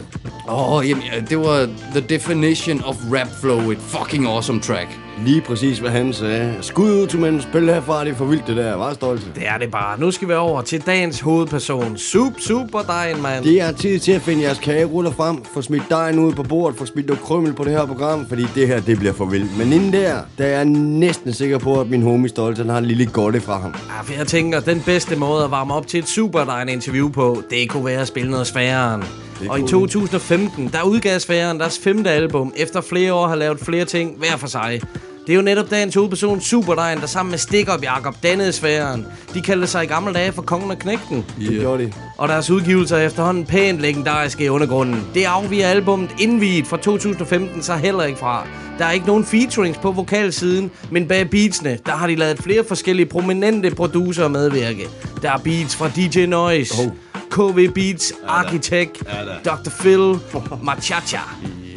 [0.50, 3.72] Åh, oh, jamen, ja, det var the definition of rap flow.
[3.72, 4.88] Et fucking awesome track.
[5.26, 6.54] Lige præcis, hvad han sagde.
[6.62, 8.76] Skud ud til manden, spil herfra, det er for vildt det der.
[8.76, 9.26] Var stolte.
[9.36, 10.00] Det er det bare.
[10.00, 11.98] Nu skal vi over til dagens hovedperson.
[11.98, 13.44] Sup, super dejen, mand.
[13.44, 16.78] Det er tid til at finde jeres kageruller frem, få smidt dejen ud på bordet,
[16.78, 19.58] få smidt noget krymmel på det her program, fordi det her, det bliver for vildt.
[19.58, 22.78] Men inden der, der er jeg næsten sikker på, at min homie Stolte, han har
[22.78, 23.76] en lille godte fra ham.
[23.98, 27.44] Ja, for jeg tænker, den bedste måde at varme op til et super interview på,
[27.50, 29.04] det kunne være at spille noget sværere.
[29.50, 33.60] Og i kunne 2015, der udgav Sfæren deres femte album, efter flere år har lavet
[33.60, 34.82] flere ting hver for sig.
[35.28, 39.06] Det er jo netop dagens hovedperson, Superdejen, der sammen med Stikker Jakob dannede Sfæren.
[39.34, 41.26] De kaldte sig i gamle dage for Kongen af Knægten.
[41.40, 41.94] Det gjorde de.
[42.18, 45.08] Og deres udgivelser er efterhånden pænt legendariske i undergrunden.
[45.14, 48.48] Det afviger albumet Indviet fra 2015 så heller ikke fra.
[48.80, 52.64] Der er ikke nogen featurings på vokalsiden, men bag beatsene, der har de lavet flere
[52.68, 54.88] forskellige prominente producer medvirke.
[55.22, 56.92] Der er beats fra DJ Noise, oh.
[57.30, 59.04] KV Beats, Architect,
[59.46, 59.70] Dr.
[59.80, 60.20] Phil,
[60.64, 61.20] Machacha,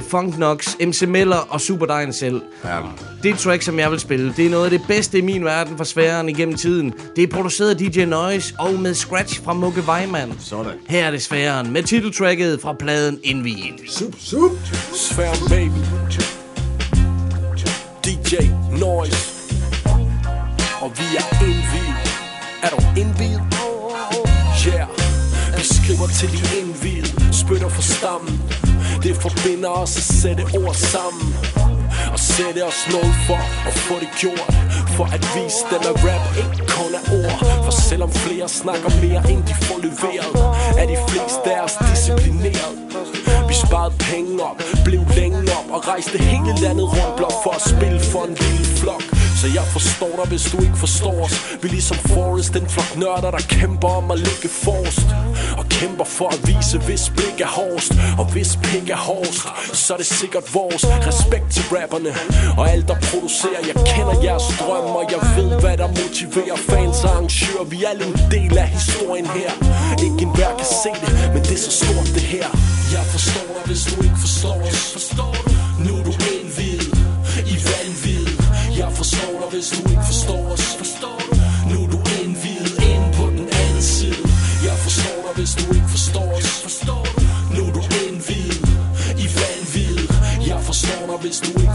[0.08, 2.42] Funk Knox, MC Miller og Superdejen selv.
[2.64, 2.78] Ja.
[3.22, 5.76] Det track, som jeg vil spille, det er noget af det bedste i min verden
[5.76, 6.94] for sværen igennem tiden.
[7.16, 10.34] Det er produceret af DJ Noise og med scratch fra Mukke Weimann.
[10.40, 10.72] Sådan.
[10.88, 13.80] Her er det sværen med titeltracket fra pladen Indvigen.
[13.88, 14.50] Sup, sup.
[14.94, 15.80] Sværm baby
[18.30, 18.34] DJ
[18.80, 19.16] Noise
[20.80, 22.10] Og vi er indviet
[22.62, 23.29] Er du indviet?
[25.90, 28.34] Skriver til de indviet Spytter for stammen.
[29.02, 31.26] Det forbinder os at sætte ord sammen.
[32.12, 34.52] Og sætte os noget for at få det gjort.
[34.96, 37.38] For at vise dem at rap ikke kun er ord.
[37.64, 40.34] For selvom flere snakker mere end de får leveret
[40.80, 42.74] Er de fleste af os disciplineret.
[43.48, 47.62] Vi sparede penge op, blev længe op Og rejste hele landet rundt blot for at
[47.72, 51.36] spille for en lille flok så jeg forstår dig, hvis du ikke forstår os.
[51.62, 55.08] Vi er ligesom Forrest, den flok nørder, der kæmper om at ligge forrest.
[55.60, 57.92] Og kæmper for at vise, hvis blik er hårdest.
[58.20, 59.42] Og hvis pik er hårdest,
[59.82, 60.82] så er det sikkert vores.
[61.10, 62.12] Respekt til rapperne
[62.58, 63.62] og alt der producerer.
[63.70, 67.64] Jeg kender jeres drømme, og jeg ved, hvad der motiverer fans og arrangører.
[67.72, 69.50] Vi er alle en del af historien her.
[70.06, 72.48] Ikke enhver kan se det, men det er så stort det her.
[72.96, 74.80] Jeg forstår dig, hvis du ikke forstår os.
[74.96, 75.50] Forstår du?
[75.84, 76.39] Nu er du indvidet
[79.60, 81.18] hvis du ikke forstår os Forstår?
[81.70, 84.22] Nu er du indviet ind på den anden side
[84.68, 87.04] Jeg forstår dig, hvis du ikke forstår os du?
[87.54, 88.60] Nu er du indviet
[89.24, 89.98] i vanvid
[90.50, 91.69] Jeg forstår dig, hvis du ikke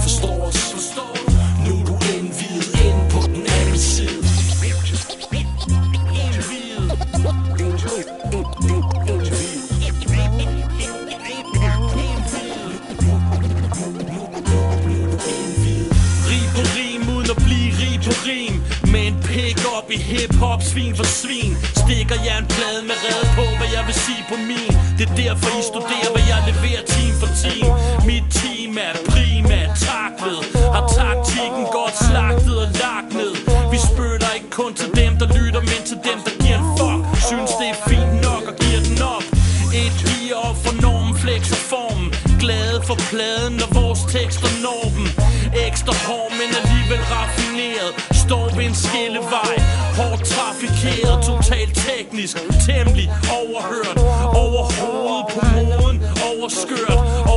[19.77, 21.53] op i hip-hop, svin for svin.
[21.83, 24.71] Stikker jeg en plade med red på, hvad jeg vil sige på min.
[24.97, 27.67] Det er derfor I studerer, hvad jeg leverer team for team.
[28.09, 29.34] Mit team er pris.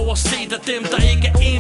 [0.09, 1.58] Overset af dem, der ikke er indvidet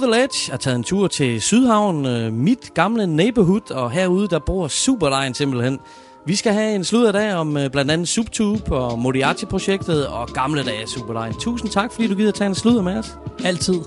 [0.00, 4.38] The Ledge har taget en tur til Sydhavn, øh, mit gamle neighborhood, og herude der
[4.38, 5.78] bor Superdejen simpelthen.
[6.26, 10.28] Vi skal have en slud af dag om øh, blandt andet Subtube og Moriarty-projektet og
[10.28, 11.34] gamle dage Superdejen.
[11.34, 13.16] Tusind tak, fordi du gider tage en sludder med os.
[13.44, 13.80] Altid.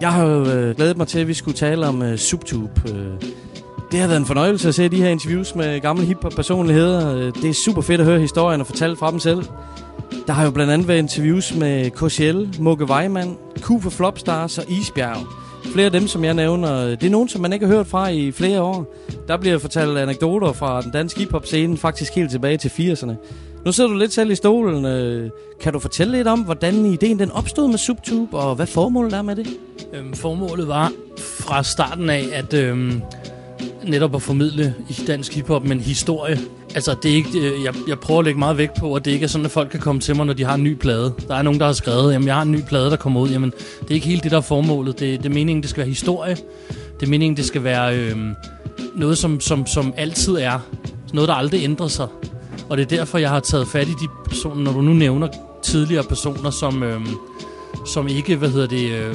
[0.00, 2.70] Jeg har jo øh, glædet mig til, at vi skulle tale om øh, Subtube.
[2.88, 3.30] Øh,
[3.92, 7.16] det har været en fornøjelse at se de her interviews med gamle hiphop-personligheder.
[7.16, 9.44] Øh, Det er super fedt at høre historien og fortælle fra dem selv.
[10.26, 14.64] Der har jo blandt andet været interviews med KCL, Mukke Weimann, Q for Flopstars og
[14.70, 17.74] Isbjerg flere af dem, som jeg nævner, øh, det er nogen, som man ikke har
[17.74, 18.94] hørt fra i flere år.
[19.28, 23.12] Der bliver fortalt anekdoter fra den danske hiphop-scene, faktisk helt tilbage til 80'erne.
[23.64, 24.84] Nu sidder du lidt selv i stolen.
[24.84, 29.12] Øh, kan du fortælle lidt om, hvordan ideen den opstod med Subtube, og hvad formålet
[29.12, 29.46] er med det?
[29.94, 33.02] Øhm, formålet var fra starten af, at øhm,
[33.84, 36.38] netop at formidle i dansk hiphop, men historie.
[36.74, 39.10] Altså, det er ikke, øh, jeg, jeg prøver at lægge meget vægt på, at det
[39.10, 41.14] ikke er sådan, at folk kan komme til mig, når de har en ny plade.
[41.28, 43.28] Der er nogen, der har skrevet, jamen jeg har en ny plade, der kommer ud.
[43.28, 45.00] Jamen, det er ikke helt det, der er formålet.
[45.00, 46.36] Det, det er meningen, det skal være historie.
[47.00, 48.34] Det er meningen, det skal være øhm,
[48.96, 50.58] noget, som, som, som altid er.
[51.12, 52.06] Noget, der aldrig ændrer sig.
[52.68, 55.28] Og det er derfor, jeg har taget fat i de personer, når du nu nævner
[55.62, 57.06] tidligere personer, som, øhm,
[57.86, 59.14] som ikke, hvad hedder det, øh,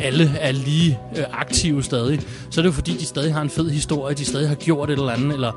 [0.00, 3.50] alle er lige øh, aktive stadig, så er det jo fordi, de stadig har en
[3.50, 5.52] fed historie, de stadig har gjort et eller andet, eller,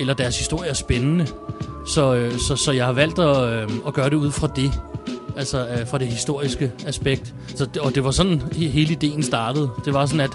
[0.00, 1.26] eller deres historie er spændende.
[1.86, 4.72] Så, øh, så, så jeg har valgt at, øh, at gøre det ud fra det,
[5.36, 7.34] altså øh, fra det historiske aspekt.
[7.54, 9.70] Så, og det var sådan, hele ideen startede.
[9.84, 10.30] Det var sådan, at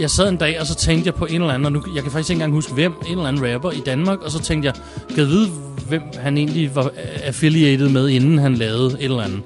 [0.00, 2.02] jeg sad en dag, og så tænkte jeg på en eller anden, og nu, jeg
[2.02, 4.66] kan faktisk ikke engang huske, hvem, en eller anden rapper i Danmark, og så tænkte
[4.66, 4.74] jeg,
[5.08, 5.48] kan jeg vide,
[5.88, 6.90] hvem han egentlig var øh,
[7.22, 9.40] affiliated med, inden han lavede et eller andet.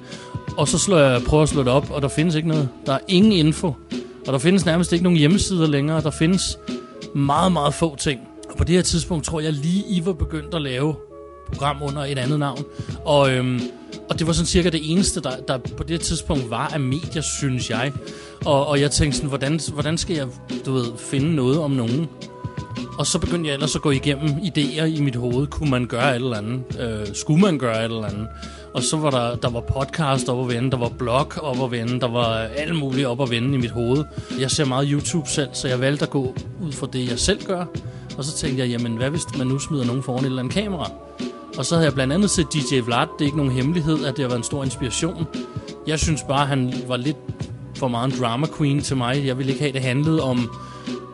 [0.56, 2.68] Og så slår jeg, prøver at slå det op, og der findes ikke noget.
[2.86, 3.74] Der er ingen info.
[4.26, 6.00] Og der findes nærmest ikke nogen hjemmesider længere.
[6.00, 6.58] Der findes
[7.14, 8.20] meget, meget få ting.
[8.60, 10.94] På det her tidspunkt tror jeg lige, I var begyndt at lave
[11.46, 12.64] program under et andet navn.
[13.04, 13.60] Og, øhm,
[14.10, 17.22] og det var sådan cirka det eneste, der, der på det tidspunkt var af medier,
[17.22, 17.92] synes jeg.
[18.44, 20.26] Og, og jeg tænkte sådan, hvordan, hvordan skal jeg,
[20.66, 22.08] du ved, finde noget om nogen?
[22.98, 25.46] Og så begyndte jeg ellers at gå igennem idéer i mit hoved.
[25.46, 26.62] Kunne man gøre et eller andet?
[26.80, 28.28] Øh, skulle man gøre et eller andet?
[28.74, 31.70] Og så var der, der var podcast op at vende, der var blog op at
[31.70, 34.04] vende, der var alt muligt op at vende i mit hoved.
[34.40, 37.44] Jeg ser meget YouTube selv, så jeg valgte at gå ud fra det, jeg selv
[37.44, 37.64] gør.
[38.18, 40.54] Og så tænkte jeg, jamen hvad hvis man nu smider nogen foran et eller andet
[40.54, 40.90] kamera?
[41.58, 43.06] Og så havde jeg blandt andet set DJ Vlad.
[43.18, 45.26] Det er ikke nogen hemmelighed, at det har været en stor inspiration.
[45.86, 47.16] Jeg synes bare, han var lidt
[47.74, 49.26] for meget en drama queen til mig.
[49.26, 50.50] Jeg ville ikke have, det handlede om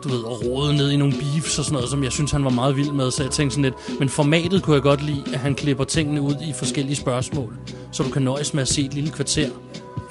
[0.03, 2.43] du ved, at rode ned i nogle beefs og sådan noget, som jeg synes, han
[2.43, 3.11] var meget vild med.
[3.11, 6.21] Så jeg tænkte sådan lidt, men formatet kunne jeg godt lide, at han klipper tingene
[6.21, 7.53] ud i forskellige spørgsmål,
[7.91, 9.49] så du kan nøjes med at se et lille kvarter,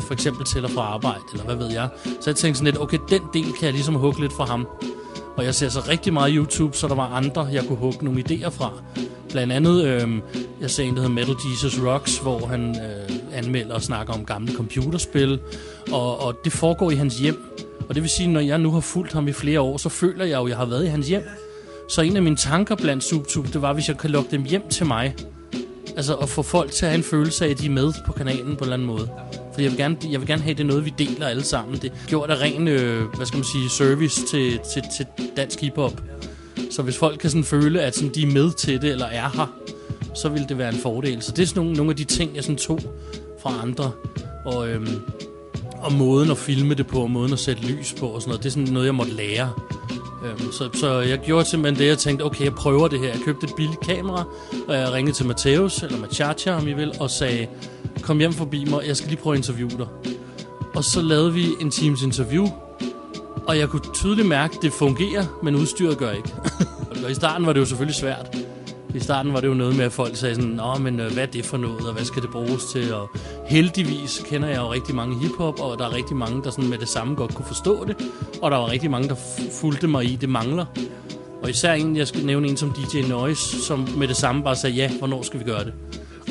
[0.01, 1.89] for eksempel til og fra arbejde, eller hvad ved jeg.
[2.05, 4.67] Så jeg tænkte sådan lidt, okay, den del kan jeg ligesom hugge lidt fra ham.
[5.37, 8.25] Og jeg ser så rigtig meget YouTube, så der var andre, jeg kunne hugge nogle
[8.29, 8.73] idéer fra.
[9.31, 10.11] Blandt andet, øh,
[10.61, 14.25] jeg ser en, der hedder Metal Jesus Rocks, hvor han øh, anmelder og snakker om
[14.25, 15.41] gamle computerspil.
[15.93, 17.57] Og, og det foregår i hans hjem.
[17.89, 20.25] Og det vil sige, når jeg nu har fulgt ham i flere år, så føler
[20.25, 21.23] jeg jo, at jeg har været i hans hjem.
[21.89, 24.69] Så en af mine tanker blandt SubTube, det var, hvis jeg kan lukke dem hjem
[24.69, 25.15] til mig.
[25.97, 28.13] Altså at få folk til at have en følelse af, at de er med på
[28.13, 29.11] kanalen på en eller anden måde.
[29.53, 31.45] Fordi jeg vil gerne, jeg vil gerne have, at det er noget, vi deler alle
[31.45, 31.75] sammen.
[31.83, 35.07] Det er gjort af ren, øh, hvad skal man sige, service til, til, til
[35.37, 36.03] dansk hiphop.
[36.71, 39.29] Så hvis folk kan sådan føle, at sådan, de er med til det, eller er
[39.35, 39.55] her,
[40.15, 41.23] så vil det være en fordel.
[41.23, 42.81] Så det er sådan nogle, nogle af de ting, jeg sådan tog
[43.43, 43.91] fra andre.
[44.45, 45.01] Og, øhm,
[45.79, 48.43] og måden at filme det på, og måden at sætte lys på og sådan noget,
[48.43, 49.51] det er sådan noget, jeg måtte lære.
[50.25, 53.09] Øhm, så, så jeg gjorde simpelthen det, jeg tænkte, okay, jeg prøver det her.
[53.09, 54.25] Jeg købte et billigt kamera,
[54.69, 57.47] og jeg ringede til Mateus, eller Machacha, om I vil, og sagde,
[58.03, 59.87] kom hjem forbi mig, jeg skal lige prøve at interviewe dig.
[60.75, 62.47] Og så lavede vi en times interview,
[63.47, 66.35] og jeg kunne tydeligt mærke, at det fungerer, men udstyret gør ikke.
[67.05, 68.46] og i starten var det jo selvfølgelig svært.
[68.95, 71.23] I starten var det jo noget med, at folk sagde sådan, Nå, men øh, hvad
[71.23, 72.95] er det for noget, og hvad skal det bruges til?
[72.95, 73.11] Og
[73.47, 76.79] heldigvis kender jeg jo rigtig mange hiphop, og der er rigtig mange, der sådan med
[76.79, 77.97] det samme godt kunne forstå det.
[78.43, 79.17] Og der var rigtig mange, der
[79.61, 80.67] fulgte mig i, det mangler.
[81.43, 84.57] Og især en, jeg skal nævne en som DJ Noise, som med det samme bare
[84.57, 85.73] sagde, ja, hvornår skal vi gøre det?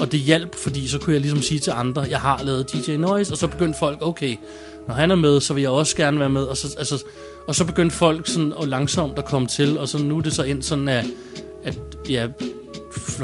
[0.01, 2.97] Og det hjalp, fordi så kunne jeg ligesom sige til andre, jeg har lavet DJ
[2.97, 4.35] Noise, og så begyndte folk, okay,
[4.87, 6.43] når han er med, så vil jeg også gerne være med.
[6.43, 7.03] Og så, altså,
[7.47, 10.33] og så begyndte folk sådan og langsomt at komme til, og så nu er det
[10.33, 11.05] så ind sådan, at,
[11.65, 12.27] at ja,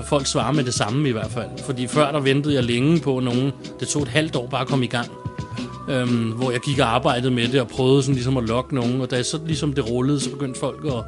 [0.03, 1.49] folk svarer med det samme i hvert fald.
[1.65, 4.67] Fordi før der ventede jeg længe på nogen, det tog et halvt år bare at
[4.67, 5.07] komme i gang.
[5.89, 9.01] Øhm, hvor jeg gik og arbejdede med det og prøvede sådan ligesom at lokke nogen.
[9.01, 11.03] Og da så ligesom det rullede, så begyndte folk at,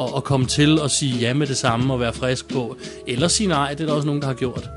[0.00, 2.76] at, at komme til og sige ja med det samme og være frisk på.
[3.06, 4.70] Eller sige nej, det er der også nogen, der har gjort.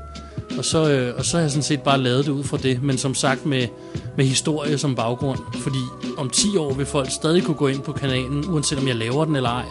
[0.58, 2.82] Og så, øh, og så har jeg sådan set bare lavet det ud fra det,
[2.82, 3.66] men som sagt med,
[4.16, 5.38] med historie som baggrund.
[5.54, 5.78] Fordi
[6.18, 9.24] om 10 år vil folk stadig kunne gå ind på kanalen, uanset om jeg laver
[9.24, 9.64] den eller ej,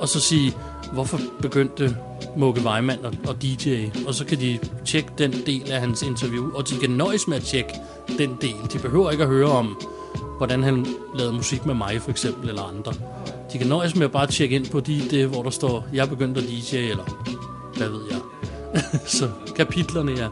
[0.00, 0.52] og så sige,
[0.92, 1.96] hvorfor begyndte
[2.36, 3.86] Måke Weimann og, og DJ?
[4.06, 7.36] Og så kan de tjekke den del af hans interview, og de kan nøjes med
[7.36, 7.74] at tjekke
[8.18, 8.56] den del.
[8.72, 9.82] De behøver ikke at høre om,
[10.36, 12.92] hvordan han lavede musik med mig for eksempel, eller andre.
[13.52, 16.08] De kan nøjes med at bare tjekke ind på de, det, hvor der står, jeg
[16.08, 17.04] begyndte at DJ, eller
[17.76, 18.20] hvad ved jeg.
[19.18, 20.28] så kapitlerne, ja.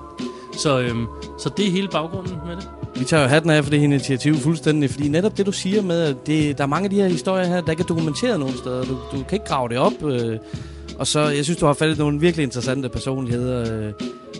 [0.56, 1.06] Så, øhm,
[1.38, 2.68] så det er hele baggrunden med det.
[2.96, 5.82] Vi tager jo hatten af for det her initiativ fuldstændig, fordi netop det, du siger
[5.82, 8.40] med, at det, der er mange af de her historier her, der ikke er dokumenteret
[8.40, 8.84] nogen steder.
[8.84, 10.04] Du, du kan ikke grave det op.
[10.04, 10.38] Øh,
[10.98, 13.86] og så, jeg synes, du har faldet nogle virkelig interessante personligheder.
[13.86, 13.92] Øh,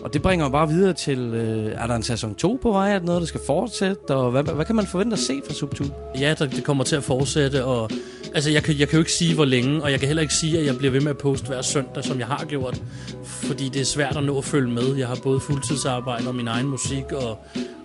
[0.03, 2.89] og det bringer mig bare videre til, øh, er der en sæson 2 på vej?
[2.89, 4.15] Er det noget, der skal fortsætte?
[4.15, 5.87] Og hvad, hvad kan man forvente at se fra Subtool?
[6.19, 7.89] Ja, der, det kommer til at fortsætte, og
[8.33, 10.33] altså, jeg, kan, jeg kan jo ikke sige, hvor længe, og jeg kan heller ikke
[10.33, 12.81] sige, at jeg bliver ved med at poste hver søndag, som jeg har gjort,
[13.23, 14.95] fordi det er svært at nå at følge med.
[14.95, 17.37] Jeg har både fuldtidsarbejde og min egen musik, og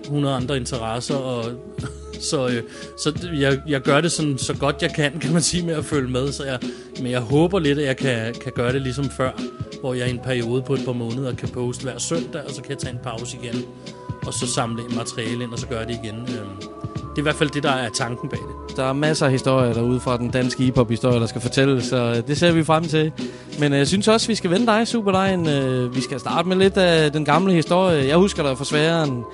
[0.04, 1.44] 100 andre interesser, og
[2.30, 2.62] så, øh,
[2.98, 5.84] så jeg, jeg gør det sådan, så godt jeg kan, kan man sige, med at
[5.84, 6.32] følge med.
[6.32, 6.58] Så jeg,
[7.02, 9.30] men jeg håber lidt, at jeg kan, kan gøre det ligesom før,
[9.80, 12.62] hvor jeg i en periode på et par måneder kan poste hver søndag, og så
[12.62, 13.64] kan jeg tage en pause igen,
[14.26, 16.20] og så samle materiale ind, og så gøre det igen.
[16.20, 16.77] Øh,
[17.10, 18.38] det er i hvert fald det, der er tanken bag
[18.68, 18.76] det.
[18.76, 22.26] Der er masser af historier derude fra den danske hiphop-historie, der skal fortælles, så øh,
[22.28, 23.12] det ser vi frem til.
[23.60, 25.48] Men øh, jeg synes også, vi skal vende dig, Superdejen.
[25.48, 28.08] Øh, Vi skal starte med lidt af den gamle historie.
[28.08, 29.24] Jeg husker dig fra sværen.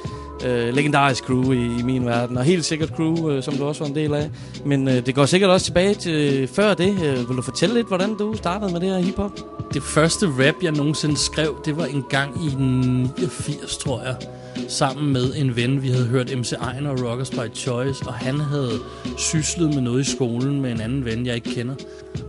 [0.46, 3.80] Øh, legendarisk crew i, i min verden, og helt sikkert crew, øh, som du også
[3.80, 4.30] var en del af.
[4.64, 6.90] Men øh, det går sikkert også tilbage til før det.
[7.04, 9.30] Øh, vil du fortælle lidt, hvordan du startede med det her hiphop?
[9.74, 14.14] Det første rap, jeg nogensinde skrev, det var en gang i 89, tror jeg.
[14.68, 15.82] Sammen med en ven.
[15.82, 18.70] Vi havde hørt MC Ejner og Rockers by Choice, og han havde
[19.18, 21.74] syslet med noget i skolen med en anden ven, jeg ikke kender.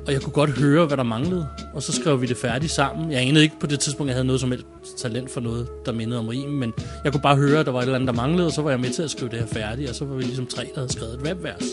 [0.08, 3.12] Og jeg kunne godt høre, hvad der manglede, og så skrev vi det færdigt sammen.
[3.12, 4.66] Jeg anede ikke på det tidspunkt, jeg havde noget som helst
[4.98, 6.74] talent for noget, der mindede om rim, men
[7.04, 8.70] jeg kunne bare høre, at der var et eller andet, der manglede, og så var
[8.70, 10.80] jeg med til at skrive det her færdigt, og så var vi ligesom tre, der
[10.80, 11.66] havde skrevet et rapvers.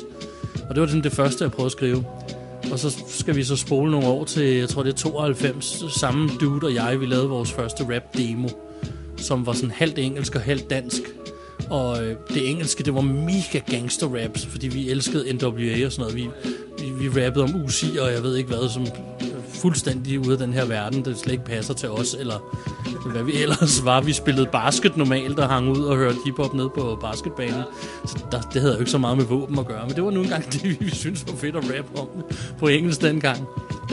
[0.68, 2.04] Og det var sådan det første, jeg prøvede at skrive.
[2.72, 6.30] Og så skal vi så spole nogle år til, jeg tror det er 92, samme
[6.40, 8.48] dude og jeg, vi lavede vores første rap-demo,
[9.22, 11.02] som var sådan halvt engelsk og halvt dansk.
[11.70, 15.98] Og øh, det engelske, det var mega gangster raps, fordi vi elskede NWA og sådan
[15.98, 16.16] noget.
[16.16, 16.28] Vi,
[16.78, 18.86] vi, vi rappede om UC, og jeg ved ikke hvad, som
[19.62, 22.38] fuldstændig ude af den her verden, det slet ikke passer til os, eller
[23.12, 24.00] hvad vi ellers var.
[24.00, 27.62] Vi spillede basket normalt og hang ud og hørte hiphop ned på basketbanen.
[28.06, 30.10] Så der, det havde jo ikke så meget med våben at gøre, men det var
[30.10, 32.08] nu engang det, vi synes var fedt at rappe om
[32.58, 33.38] på engelsk dengang.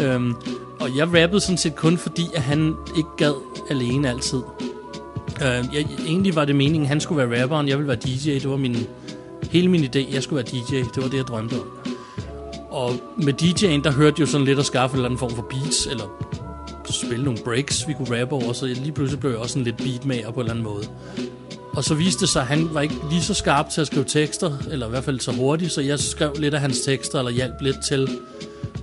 [0.01, 0.33] Øhm,
[0.79, 3.33] og jeg rappede sådan set kun fordi, at han ikke gad
[3.69, 4.41] alene altid.
[5.41, 8.33] Øh, jeg, egentlig var det meningen, at han skulle være rapperen, jeg ville være DJ.
[8.33, 8.77] Det var min,
[9.51, 10.75] hele min idé, jeg skulle være DJ.
[10.75, 11.67] Det var det, jeg drømte om.
[12.69, 15.47] Og med DJ'en, der hørte jo sådan lidt at skaffe en eller anden form for
[15.49, 16.05] beats, eller
[16.91, 19.77] spille nogle breaks, vi kunne rappe over, så lige pludselig blev jeg også sådan lidt
[19.77, 20.83] beatmager på en eller anden måde.
[21.73, 24.05] Og så viste det sig, at han var ikke lige så skarp til at skrive
[24.05, 27.31] tekster, eller i hvert fald så hurtigt, så jeg skrev lidt af hans tekster, eller
[27.31, 28.09] hjalp lidt til.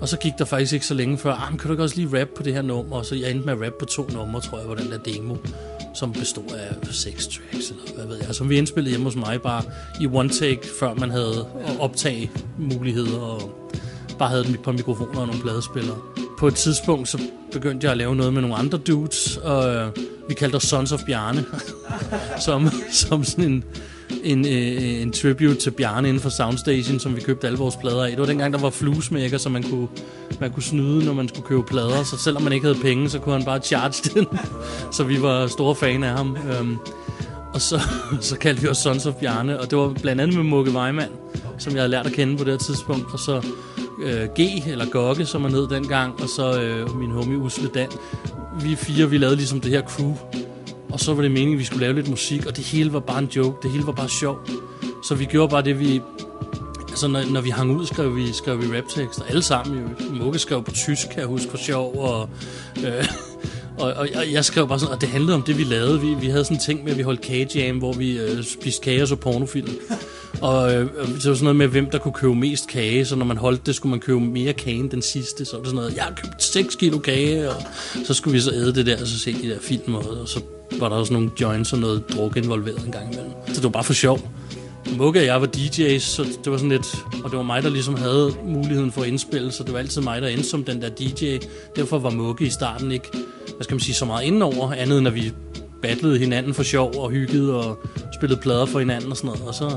[0.01, 2.21] Og så gik der faktisk ikke så længe før, ah, kan du ikke også lige
[2.21, 2.97] rappe på det her nummer?
[2.97, 4.99] Og så jeg endte med at rappe på to numre, tror jeg, på den der
[4.99, 5.37] demo,
[5.97, 9.17] som bestod af seks tracks, eller hvad ved jeg, altså, som vi indspillede hjemme hos
[9.17, 9.63] mig, bare
[10.01, 11.47] i one take, før man havde
[11.79, 13.71] optage muligheder, og
[14.19, 15.97] bare havde dem på mikrofoner og nogle pladespillere.
[16.39, 17.23] På et tidspunkt, så
[17.53, 19.91] begyndte jeg at lave noget med nogle andre dudes, og øh,
[20.29, 21.45] vi kaldte os Sons of Bjarne,
[22.47, 23.65] som, som sådan en,
[24.25, 28.05] en, øh, en tribute til Bjarne inden for Soundstation, som vi købte alle vores plader
[28.05, 28.11] af.
[28.11, 29.89] Det var dengang, der var fluesmækker, så man kunne,
[30.41, 32.05] man kunne snyde, når man skulle købe plader.
[32.05, 34.27] Så selvom man ikke havde penge, så kunne han bare charge den.
[34.93, 36.37] så vi var store fan af ham.
[36.37, 36.77] Øhm,
[37.55, 37.81] og så,
[38.21, 41.13] så kaldte vi os Sons of Bjarne, og det var blandt andet med Mukke Weimann,
[41.59, 43.13] som jeg havde lært at kende på det her tidspunkt.
[43.13, 43.47] Og så
[44.03, 47.89] øh, G, eller Gokke, som han hed dengang, og så øh, min homie Usle Dan.
[48.61, 50.15] Vi fire, vi lavede ligesom det her crew.
[50.97, 53.01] Og så var det meningen, at vi skulle lave lidt musik, og det hele var
[53.01, 53.57] bare en joke.
[53.63, 54.39] Det hele var bare sjov.
[55.09, 56.01] Så vi gjorde bare det, vi...
[56.89, 59.23] Altså, når, når vi hang ud, skrev vi, skrev vi raptekster.
[59.29, 60.15] Alle sammen jo.
[60.25, 61.99] Mugge skrev på tysk, kan jeg huske, for sjov.
[61.99, 62.29] Og,
[62.87, 63.05] øh,
[63.79, 66.01] og, og jeg- jeg skrev bare sådan, og det handlede om det, vi lavede.
[66.01, 68.83] Vi, vi havde sådan en ting med, at vi holdt kagejam, hvor vi øh, spiste
[68.85, 69.69] kage og så pornofilm.
[70.43, 73.05] Og øh, var det var sådan noget med, hvem der kunne købe mest kage.
[73.05, 75.45] Så når man holdt det, skulle man købe mere kage end den sidste.
[75.45, 77.63] Så var det sådan noget, jeg har købt 6 kilo kage, og
[78.05, 79.95] så skulle vi så æde det der, og så se de der film.
[79.95, 80.41] Og, og så
[80.79, 83.33] var der også nogle joints og noget druk involveret en gang imellem.
[83.47, 84.31] Så det var bare for sjov.
[84.97, 86.87] Mukke og jeg var DJ's, så det var sådan lidt...
[87.25, 90.03] Og det var mig, der ligesom havde muligheden for at indspille, så det var altid
[90.03, 91.39] mig, der endte som den der DJ.
[91.77, 93.09] Derfor var Mukke i starten ikke,
[93.57, 95.33] hvad skal man sige, så meget indenover, andet end at vi
[95.83, 97.79] battlede hinanden for sjov og hyggede og
[98.15, 99.43] spillede plader for hinanden og sådan noget.
[99.49, 99.77] Og så,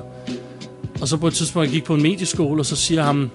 [1.02, 3.30] og så på et tidspunkt, jeg gik på en medieskole, og så siger ham,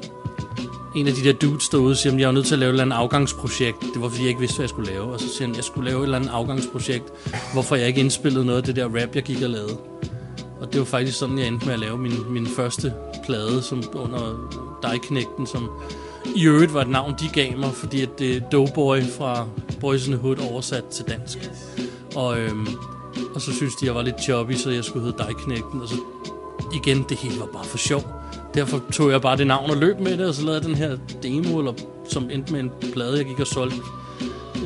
[0.94, 2.72] en af de der dudes derude, siger, at jeg var nødt til at lave et
[2.72, 3.80] eller andet afgangsprojekt.
[3.80, 5.04] Det var, fordi jeg ikke vidste, hvad jeg skulle lave.
[5.04, 7.04] Og så siger han, at jeg skulle lave et eller andet afgangsprojekt,
[7.52, 9.76] hvorfor jeg ikke indspillede noget af det der rap, jeg gik og lavede.
[10.60, 12.92] Og det var faktisk sådan, jeg endte med at lave min, min første
[13.24, 14.50] plade som under
[14.82, 15.70] Dejknægten, som
[16.36, 19.46] i øvrigt var et navn, de gav mig, fordi at det er Doughboy fra
[19.80, 21.50] Boys in the Hood oversat til dansk.
[22.14, 22.68] Og, øhm,
[23.34, 25.94] og så synes de, jeg var lidt choppy, så jeg skulle hedde Dejknægten, Og så
[26.74, 28.02] igen, det hele var bare for sjov.
[28.54, 30.74] Derfor tog jeg bare det navn og løb med det, og så lavede jeg den
[30.74, 31.72] her demo, eller,
[32.08, 33.76] som endte med en plade, jeg gik og solgte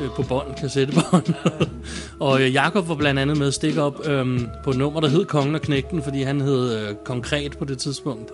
[0.01, 1.33] øh, på bånd, kassettebånd.
[2.19, 5.07] og øh, Jakob var blandt andet med at stikke op øh, på et nummer, der
[5.07, 8.31] hed Kongen og Knægten, fordi han hed øh, Konkret på det tidspunkt.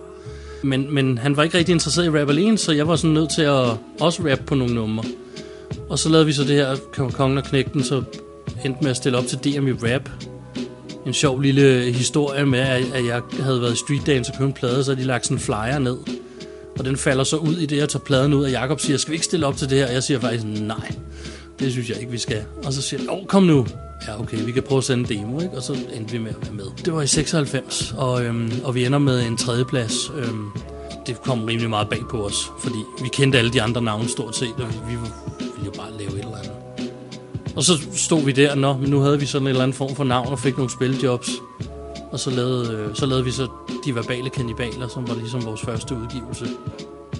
[0.62, 3.30] Men, men han var ikke rigtig interesseret i rap alene, så jeg var sådan nødt
[3.30, 5.04] til at også rappe på nogle numre.
[5.88, 8.02] Og så lavede vi så det her Kongen og Knægten, så
[8.64, 10.10] endte med at stille op til DM i rap.
[11.06, 14.84] En sjov lille historie med, at jeg havde været i street dance og en plade,
[14.84, 15.96] så de lagt sådan en flyer ned.
[16.78, 19.10] Og den falder så ud i det, jeg tager pladen ud, og Jakob siger, skal
[19.10, 19.86] vi ikke stille op til det her?
[19.86, 20.92] Og jeg siger faktisk, nej,
[21.58, 22.44] det synes jeg ikke, vi skal.
[22.64, 23.66] Og så siger han, åh, kom nu.
[24.08, 25.56] Ja, okay, vi kan prøve at sende en demo, ikke?
[25.56, 26.64] Og så endte vi med at være med.
[26.84, 30.12] Det var i 96, og, øhm, og vi ender med en tredjeplads.
[30.16, 30.48] Øhm,
[31.06, 34.36] det kom rimelig meget bag på os, fordi vi kendte alle de andre navne stort
[34.36, 34.96] set, og vi, vi
[35.40, 36.65] ville jo bare lave et eller andet.
[37.56, 39.94] Og så stod vi der, nå, men nu havde vi sådan en eller anden form
[39.94, 41.30] for navn og fik nogle spiljobs.
[42.12, 43.48] Og så lavede, øh, så lavede vi så
[43.86, 46.46] De Verbale Kannibaler, som var ligesom vores første udgivelse.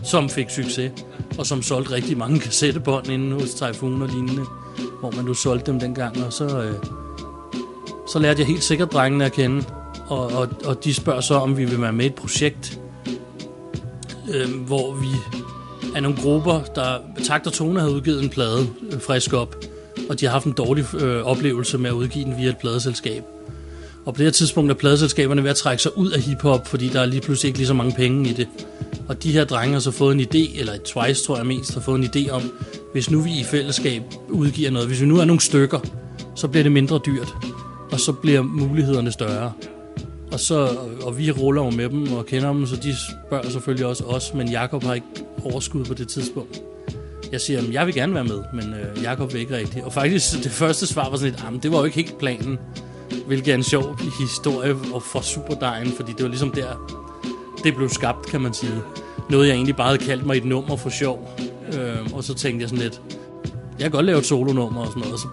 [0.04, 0.92] Som fik succes,
[1.38, 4.44] og som solgte rigtig mange kassettebånd inde hos Typhoon og lignende.
[5.00, 6.74] Hvor man nu solgte dem dengang, og så, øh,
[8.08, 9.64] så lærte jeg helt sikkert drengene at kende.
[10.08, 12.80] Og, og, og de spørger så, om vi vil være med i et projekt,
[14.34, 15.08] øh, hvor vi
[15.94, 19.56] er nogle grupper, der Takt og Tone havde udgivet en plade øh, frisk op,
[20.08, 23.22] og de har haft en dårlig øh, oplevelse med at udgive den via et pladeselskab.
[24.04, 26.88] Og på det her tidspunkt er pladeselskaberne ved at trække sig ud af hiphop, fordi
[26.88, 28.48] der er lige pludselig ikke lige så mange penge i det.
[29.08, 31.80] Og de her drenge har så fået en idé, eller Twice tror jeg mest, har
[31.80, 32.52] fået en idé om,
[32.92, 35.80] hvis nu vi i fællesskab udgiver noget, hvis vi nu er nogle stykker,
[36.34, 37.34] så bliver det mindre dyrt,
[37.92, 39.52] og så bliver mulighederne større.
[40.32, 42.94] Og, så, og, og vi ruller jo med dem og kender dem, så de
[43.28, 45.06] spørger selvfølgelig også os, men Jakob har ikke
[45.44, 46.62] overskud på det tidspunkt.
[47.32, 49.84] Jeg siger, at jeg vil gerne være med, men øh, Jakob vil ikke rigtigt.
[49.84, 52.58] Og faktisk, det første svar var sådan lidt, "Jamen, det var jo ikke helt planen.
[53.26, 56.66] Hvilket er en sjov historie og for Superdejen, fordi det var ligesom der,
[57.64, 58.72] det blev skabt, kan man sige.
[59.30, 61.38] Noget, jeg egentlig bare havde kaldt mig et nummer for sjov.
[61.72, 63.00] Øh, og så tænkte jeg sådan lidt,
[63.78, 65.12] jeg kan godt lave et solonummer og sådan noget.
[65.14, 65.28] Og så,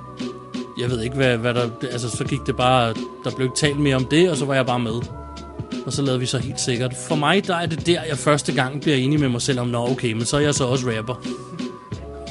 [0.81, 1.69] jeg ved ikke, hvad, hvad der...
[1.91, 2.93] Altså, så gik det bare...
[3.23, 5.01] Der blev ikke talt mere om det, og så var jeg bare med.
[5.85, 6.93] Og så lavede vi så helt sikkert.
[7.07, 9.67] For mig, der er det der, jeg første gang bliver enig med mig selv om,
[9.67, 11.15] nå okay, men så er jeg så også rapper.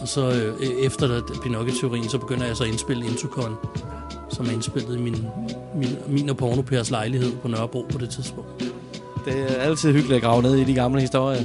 [0.03, 3.57] Og så øh, e-, efter Pinocchio-teorien, så begynder jeg så at indspille Intocon,
[4.31, 5.27] som er indspillet i min,
[5.75, 8.65] min, min og Pornopærs lejlighed på Nørrebro på det tidspunkt.
[9.25, 11.43] Det er altid hyggeligt at grave ned i de gamle historier.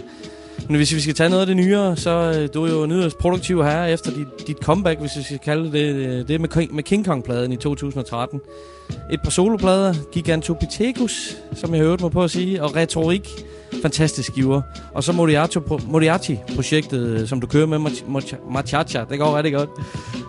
[0.67, 3.11] Men hvis vi skal tage noget af det nyere, så øh, du er jo nyere
[3.19, 6.33] produktiv her efter dit, dit comeback, hvis vi skal kalde det det.
[6.33, 8.41] Øh, med, med King Kong-pladen i 2013.
[9.11, 13.45] Et par soloplader, Gigantopithecus, som jeg hørte mig på at sige, og Retorik,
[13.81, 14.61] fantastisk giver.
[14.93, 15.11] Og så
[15.87, 17.79] Moriarty-projektet, øh, som du kører med,
[18.51, 19.69] Machacha, det går rigtig godt.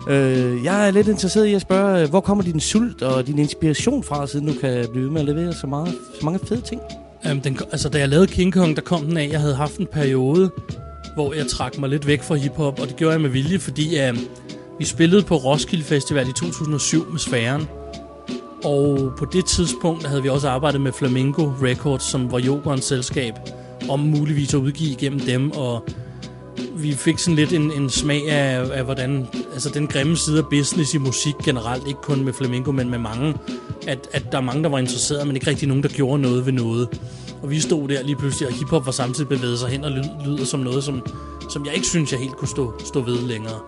[0.09, 3.39] Øh, jeg er lidt interesseret i at spørge, øh, hvor kommer din sult og din
[3.39, 6.61] inspiration fra, siden du kan blive ved med at levere så, meget, så mange fede
[6.61, 6.81] ting?
[7.27, 9.77] Øhm, den, altså, da jeg lavede King Kong, der kom den af, jeg havde haft
[9.77, 10.51] en periode,
[11.13, 13.99] hvor jeg trak mig lidt væk fra hiphop, og det gjorde jeg med vilje, fordi
[13.99, 14.17] øh,
[14.79, 17.78] vi spillede på Roskilde Festival i 2007 med Sfæren.
[18.63, 23.33] Og på det tidspunkt havde vi også arbejdet med Flamingo Records, som var Jokers selskab,
[23.89, 25.87] om muligvis at udgive igennem dem, og
[26.75, 30.45] vi fik sådan lidt en, en smag af, af, hvordan, altså den grimme side af
[30.49, 33.35] business i musik generelt, ikke kun med Flamingo, men med mange,
[33.87, 36.45] at, at der er mange, der var interesserede, men ikke rigtig nogen, der gjorde noget
[36.45, 36.99] ved noget.
[37.41, 40.03] Og vi stod der lige pludselig, og hiphop var samtidig bevæget sig hen og lyd,
[40.25, 41.01] lyder som noget, som,
[41.49, 43.59] som jeg ikke synes, jeg helt kunne stå, stå ved længere.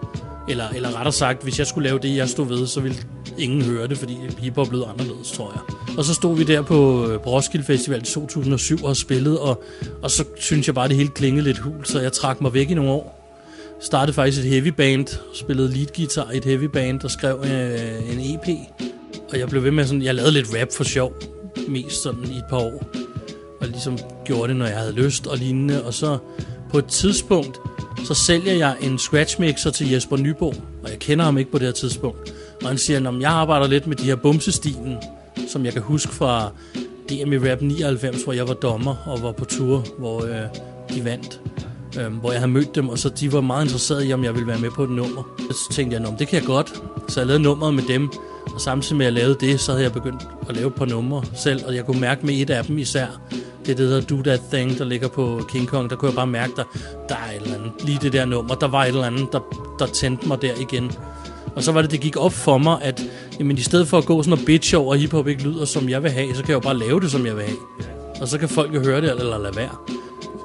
[0.49, 2.97] Eller, eller rettere sagt, hvis jeg skulle lave det, jeg stod ved, så ville
[3.37, 5.97] ingen høre det, fordi hiphop blev anderledes, tror jeg.
[5.97, 9.63] Og så stod vi der på, øh, Roskilde Festival i 2007 og spillede, og,
[10.01, 12.71] og så synes jeg bare, det hele klingede lidt hul, så jeg trak mig væk
[12.71, 13.17] i nogle år.
[13.81, 18.11] Startede faktisk et heavy band, spillede lead guitar i et heavy band og skrev øh,
[18.11, 18.57] en EP.
[19.31, 21.13] Og jeg blev ved med sådan, jeg lavede lidt rap for sjov,
[21.67, 22.83] mest sådan i et par år.
[23.61, 25.83] Og ligesom gjorde det, når jeg havde lyst og lignende.
[25.83, 26.17] Og så
[26.71, 27.59] på et tidspunkt,
[28.05, 30.47] så sælger jeg en scratch mixer til Jesper Nybo,
[30.83, 32.33] og jeg kender ham ikke på det her tidspunkt.
[32.61, 34.97] Og han siger, at jeg arbejder lidt med de her bumsestilen,
[35.47, 36.51] som jeg kan huske fra
[37.09, 40.41] DM i Rap 99, hvor jeg var dommer og var på tur, hvor øh,
[40.95, 41.41] de vandt.
[41.99, 44.33] Øh, hvor jeg havde mødt dem, og så de var meget interesserede i, om jeg
[44.33, 45.23] ville være med på et nummer.
[45.39, 46.83] Så tænkte jeg, at det kan jeg godt.
[47.07, 48.09] Så jeg lavede nummeret med dem,
[48.53, 50.85] og samtidig med at jeg lavede det, så havde jeg begyndt at lave et par
[50.85, 54.01] numre selv, og jeg kunne mærke med et af dem især, det det, der hedder
[54.01, 56.63] Do That Thing, der ligger på King Kong, der kunne jeg bare mærke, der,
[57.09, 57.71] der er et eller andet.
[57.83, 59.39] Lige det der nummer, der var et eller andet, der,
[59.79, 60.91] der tændte mig der igen.
[61.55, 63.03] Og så var det, det gik op for mig, at
[63.39, 65.89] jamen, i stedet for at gå sådan og bitch over, at hiphop ikke lyder, som
[65.89, 67.57] jeg vil have, så kan jeg jo bare lave det, som jeg vil have.
[68.21, 69.75] Og så kan folk jo høre det, eller lade være.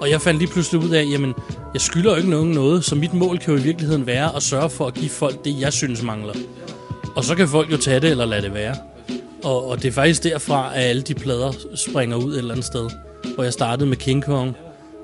[0.00, 1.34] Og jeg fandt lige pludselig ud af, jamen,
[1.72, 4.42] jeg skylder jo ikke nogen noget, så mit mål kan jo i virkeligheden være at
[4.42, 6.34] sørge for at give folk det, jeg synes mangler.
[7.16, 8.76] Og så kan folk jo tage det, eller lade det være.
[9.44, 12.66] Og, og det er faktisk derfra, at alle de plader springer ud et eller andet
[12.66, 12.90] sted.
[13.34, 14.56] Hvor jeg startede med King Kong,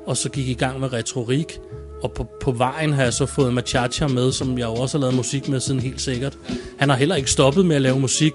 [0.07, 1.59] og så gik i gang med retorik.
[2.03, 5.01] Og på, på vejen har jeg så fået Machacha med, som jeg jo også har
[5.01, 6.39] lavet musik med siden helt sikkert.
[6.79, 8.33] Han har heller ikke stoppet med at lave musik,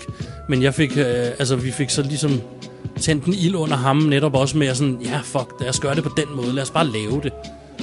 [0.50, 1.06] men jeg fik, øh,
[1.40, 2.42] altså, vi fik så ligesom
[3.00, 5.96] tændt en ild under ham, netop også med at sådan, ja fuck, lad os gøre
[5.96, 7.32] det på den måde, lad os bare lave det.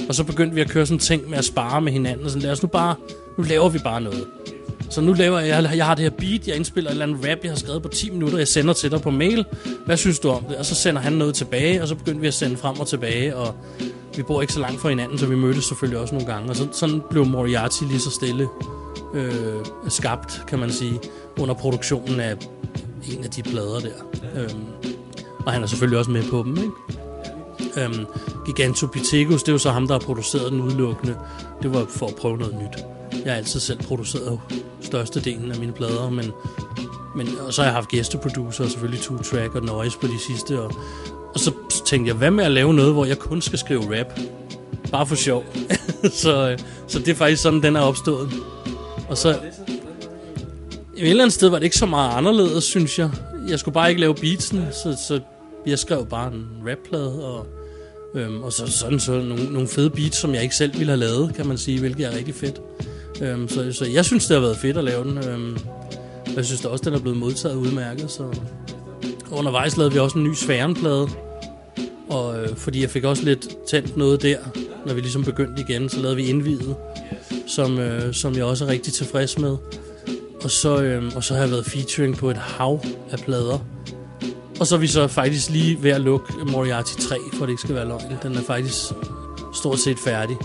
[0.09, 2.43] Og så begyndte vi at køre sådan ting med at spare med hinanden, og sådan,
[2.43, 2.95] lad os nu bare,
[3.37, 4.25] nu laver vi bare noget.
[4.89, 7.37] Så nu laver jeg, jeg, har det her beat, jeg indspiller et eller andet rap,
[7.43, 9.45] jeg har skrevet på 10 minutter, jeg sender til dig på mail.
[9.85, 10.57] Hvad synes du om det?
[10.57, 13.35] Og så sender han noget tilbage, og så begyndte vi at sende frem og tilbage,
[13.35, 13.55] og
[14.15, 16.49] vi bor ikke så langt fra hinanden, så vi mødtes selvfølgelig også nogle gange.
[16.49, 18.47] Og så, sådan blev Moriarty lige så stille
[19.13, 20.99] øh, skabt, kan man sige,
[21.39, 22.37] under produktionen af
[23.11, 24.21] en af de plader der.
[24.35, 24.65] Øhm,
[25.45, 26.71] og han er selvfølgelig også med på dem, ikke?
[27.77, 28.05] Øhm,
[28.45, 31.15] Gigantopithecus, det er jo så ham, der har produceret den udelukkende.
[31.61, 32.94] Det var for at prøve noget nyt.
[33.25, 34.39] Jeg har altid selv produceret
[34.81, 36.31] størstedelen af mine plader, men,
[37.15, 40.19] men og så har jeg haft gæsteproducer, og selvfølgelig Two Track og Noise på de
[40.27, 40.61] sidste.
[40.61, 40.71] Og,
[41.33, 41.53] og så
[41.85, 44.19] tænkte jeg, hvad med at lave noget, hvor jeg kun skal skrive rap?
[44.91, 45.43] Bare for sjov.
[46.23, 48.29] så, øh, så det er faktisk sådan, den er opstået.
[49.09, 49.39] Og så...
[50.97, 53.09] I et eller andet sted var det ikke så meget anderledes, synes jeg.
[53.47, 55.19] Jeg skulle bare ikke lave beatsen, så, så
[55.65, 57.47] jeg skrev bare en rapplade, og,
[58.15, 60.99] øhm, og så sådan så nogle, nogle fede beats, som jeg ikke selv ville have
[60.99, 62.61] lavet, kan man sige, hvilket er rigtig fedt.
[63.21, 65.17] Øhm, så, så jeg synes, det har været fedt at lave den.
[65.17, 65.57] Øhm,
[66.35, 68.11] jeg synes da også, den er blevet modtaget udmærket.
[68.11, 68.23] Så.
[69.31, 71.07] Undervejs lavede vi også en ny sfærenplade,
[72.09, 74.37] og øh, fordi jeg fik også lidt tændt noget der,
[74.85, 76.75] når vi ligesom begyndte igen, så lavede vi indvidet,
[77.47, 79.57] som, øh, som jeg også er rigtig tilfreds med.
[80.43, 83.59] Og så, øh, og så har jeg været featuring på et hav af plader.
[84.59, 87.61] Og så er vi så faktisk lige ved at lukke Moriarty 3, for det ikke
[87.61, 88.17] skal være løgn.
[88.23, 88.77] Den er faktisk
[89.53, 90.37] stort set færdig.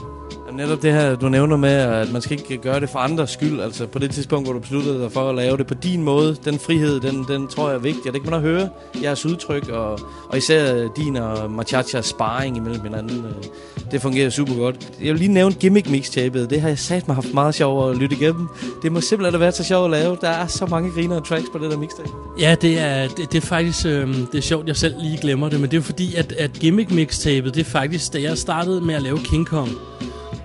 [0.53, 3.61] Netop det her, du nævner med, at man skal ikke gøre det for andres skyld.
[3.61, 6.36] Altså på det tidspunkt, hvor du besluttede dig for at lave det på din måde,
[6.44, 8.07] den frihed, den, den tror jeg er vigtig.
[8.07, 8.68] Og det kan man også høre
[9.03, 9.98] jeres udtryk, og,
[10.28, 13.24] og især din og Machachas sparring imellem hinanden.
[13.24, 13.44] Øh,
[13.90, 14.92] det fungerer super godt.
[15.01, 16.51] Jeg vil lige nævne gimmick mixtapet.
[16.51, 18.48] Det har jeg sat mig haft meget sjov at lytte igennem.
[18.82, 20.16] Det må simpelthen være så sjovt at lave.
[20.20, 22.09] Der er så mange griner tracks på det der mixtape.
[22.38, 25.48] Ja, det er, det, det er faktisk øh, det er sjovt, jeg selv lige glemmer
[25.48, 28.80] det, men det er fordi, at, at gimmick mixtapet, det er faktisk, da jeg startede
[28.80, 29.70] med at lave King Kong,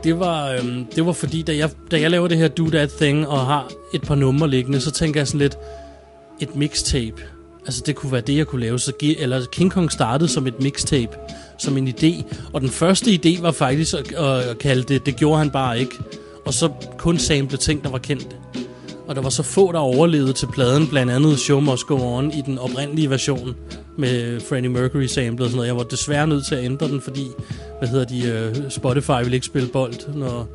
[0.05, 2.89] det var, øhm, det var fordi, da jeg, da jeg laver det her Do That
[2.89, 5.57] Thing og har et par numre liggende, så tænker jeg sådan lidt,
[6.39, 7.21] et mixtape.
[7.65, 8.79] Altså det kunne være det, jeg kunne lave.
[8.79, 11.17] Så, eller King Kong startede som et mixtape,
[11.57, 12.35] som en idé.
[12.53, 15.79] Og den første idé var faktisk at, at, at kalde det, det gjorde han bare
[15.79, 15.95] ikke.
[16.45, 18.35] Og så kun sample ting, der var kendte.
[19.07, 22.31] Og der var så få, der overlevede til pladen, blandt andet Show Must Go On
[22.31, 23.55] i den oprindelige version
[23.97, 25.67] med Freddie Mercury samlet og sådan noget.
[25.67, 27.27] Jeg var desværre nødt til at ændre den, fordi
[27.79, 30.47] hvad hedder de, uh, Spotify ville ikke spille bold, når,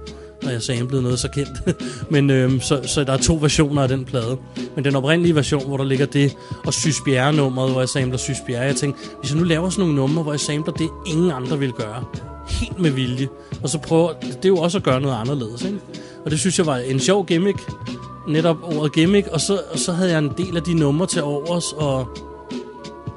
[0.42, 1.82] når jeg samplede noget så kendt.
[2.12, 4.36] Men øhm, så, så der er to versioner af den plade.
[4.76, 6.36] Men den oprindelige version, hvor der ligger det,
[6.66, 6.96] og Sys
[7.34, 8.64] nummeret hvor jeg samler Sys Bjerre.
[8.64, 11.58] Jeg tænkte, hvis jeg nu laver sådan nogle numre, hvor jeg samler det, ingen andre
[11.58, 12.04] vil gøre.
[12.48, 13.28] Helt med vilje.
[13.62, 15.78] Og så prøver, det er jo også at gøre noget anderledes, ikke?
[16.24, 17.58] Og det synes jeg var en sjov gimmick.
[18.28, 19.26] Netop ordet gimmick.
[19.26, 22.08] Og så, og så havde jeg en del af de numre til overs, og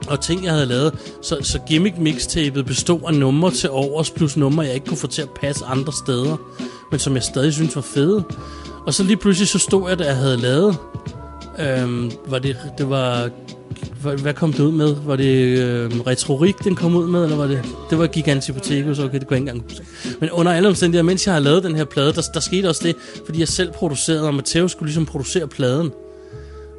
[0.08, 0.94] og ting, jeg havde lavet.
[1.22, 5.08] Så, så gimmick mixtapet bestod af numre til overs, plus numre, jeg ikke kunne få
[5.08, 6.38] til at passe andre steder,
[6.92, 8.24] men som jeg stadig synes var fede.
[8.86, 10.78] Og så lige pludselig så stod jeg, da jeg havde lavet,
[11.60, 13.30] øhm, var det, det var,
[14.02, 14.96] hvad, hvad kom det ud med?
[15.06, 19.20] Var det øh, retrorik, den kom ud med, eller var det, det var Gigantipotekos, okay,
[19.20, 20.18] det kunne jeg ikke engang huske.
[20.20, 22.82] Men under alle omstændigheder, mens jeg har lavet den her plade, der, der skete også
[22.84, 22.96] det,
[23.26, 25.92] fordi jeg selv producerede, og Matteo skulle ligesom producere pladen.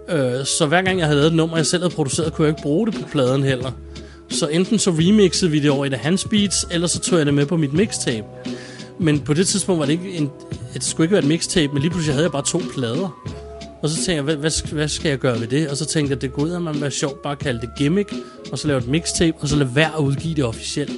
[0.09, 2.53] Øh, så hver gang jeg havde lavet et nummer, jeg selv havde produceret, kunne jeg
[2.53, 3.71] ikke bruge det på pladen heller.
[4.31, 7.19] Så enten så remixede vi det over i et af hans beats, eller så tog
[7.19, 8.27] jeg det med på mit mixtape.
[8.99, 10.31] Men på det tidspunkt var det ikke en,
[10.75, 13.21] det skulle ikke være et mixtape, men lige pludselig havde jeg bare to plader.
[13.83, 15.69] Og så tænkte jeg, hvad, hvad, skal- hvad skal jeg gøre ved det?
[15.69, 17.71] Og så tænkte jeg, det går ud af man være sjovt bare at kalde det
[17.79, 18.15] gimmick,
[18.53, 20.93] og så lave et mixtape, og så lade være at udgive det officielt.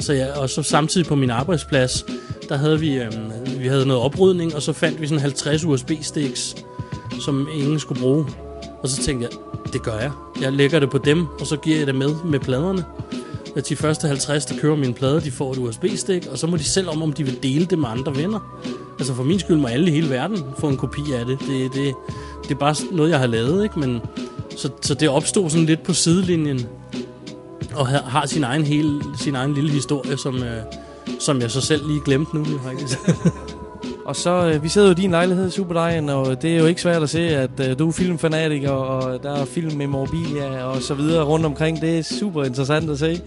[0.00, 2.04] Så jeg, og så samtidig på min arbejdsplads,
[2.48, 3.12] der havde vi, øhm,
[3.58, 6.54] vi havde noget oprydning, og så fandt vi sådan 50 USB-sticks,
[7.20, 8.26] som ingen skulle bruge.
[8.82, 9.38] Og så tænkte jeg,
[9.72, 10.10] det gør jeg.
[10.40, 12.84] Jeg lægger det på dem, og så giver jeg det med med pladerne.
[13.56, 16.56] At de første 50, der kører min plade, de får et USB-stik, og så må
[16.56, 18.58] de selv om, om de vil dele det med andre venner.
[18.98, 21.38] Altså for min skyld må alle i hele verden få en kopi af det.
[21.40, 21.94] Det, det,
[22.42, 23.78] det er bare noget, jeg har lavet, ikke?
[23.78, 24.00] Men,
[24.56, 26.66] så, så det opstod sådan lidt på sidelinjen,
[27.74, 30.62] og har, har sin egen, hele, sin egen lille historie, som, øh,
[31.20, 32.98] som jeg så selv lige glemte nu, faktisk.
[34.08, 36.80] Og så, øh, vi sidder jo i din lejlighed, Superdejen, og det er jo ikke
[36.82, 41.24] svært at se, at øh, du er filmfanatiker, og der er filmmemorabilia og så videre
[41.24, 41.80] rundt omkring.
[41.80, 43.20] Det er super interessant at se.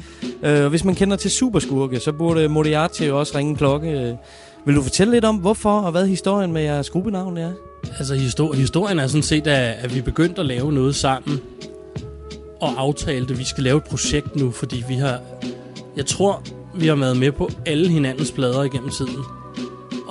[0.44, 3.90] Øh, hvis man kender til superskurke, så burde Moriarty jo også ringe en klokke.
[3.92, 4.14] Øh,
[4.66, 7.52] Vil du fortælle lidt om, hvorfor og hvad historien med jeres gruppenavn er?
[7.98, 11.40] Altså histor- historien er sådan set, at, at vi begyndte at lave noget sammen,
[12.62, 15.20] og aftalte, at vi skal lave et projekt nu, fordi vi har,
[15.98, 16.42] jeg tror,
[16.76, 19.41] vi har været med på alle hinandens plader igennem tiden.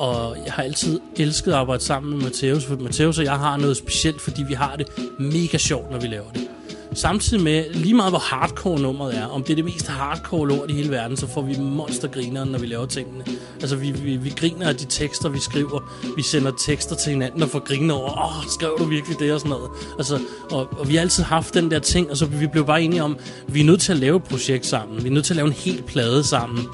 [0.00, 3.56] Og jeg har altid elsket at arbejde sammen med Mateus, for Mateus og jeg har
[3.56, 4.86] noget specielt, fordi vi har det
[5.18, 6.48] mega sjovt, når vi laver det.
[6.94, 10.70] samtidig med, lige meget hvor hardcore nummeret er, om det er det mest hardcore lort
[10.70, 13.24] i hele verden, så får vi monstergriner, når vi laver tingene.
[13.60, 15.92] Altså, vi, vi, vi griner af de tekster, vi skriver.
[16.16, 19.32] Vi sender tekster til hinanden og får griner over, åh, oh, skrev du virkelig det
[19.32, 19.70] og sådan noget.
[19.98, 20.18] Altså,
[20.50, 23.02] og, og vi har altid haft den der ting, og så vi blev bare enige
[23.02, 23.16] om,
[23.48, 25.02] vi er nødt til at lave et projekt sammen.
[25.02, 26.66] Vi er nødt til at lave en hel plade sammen.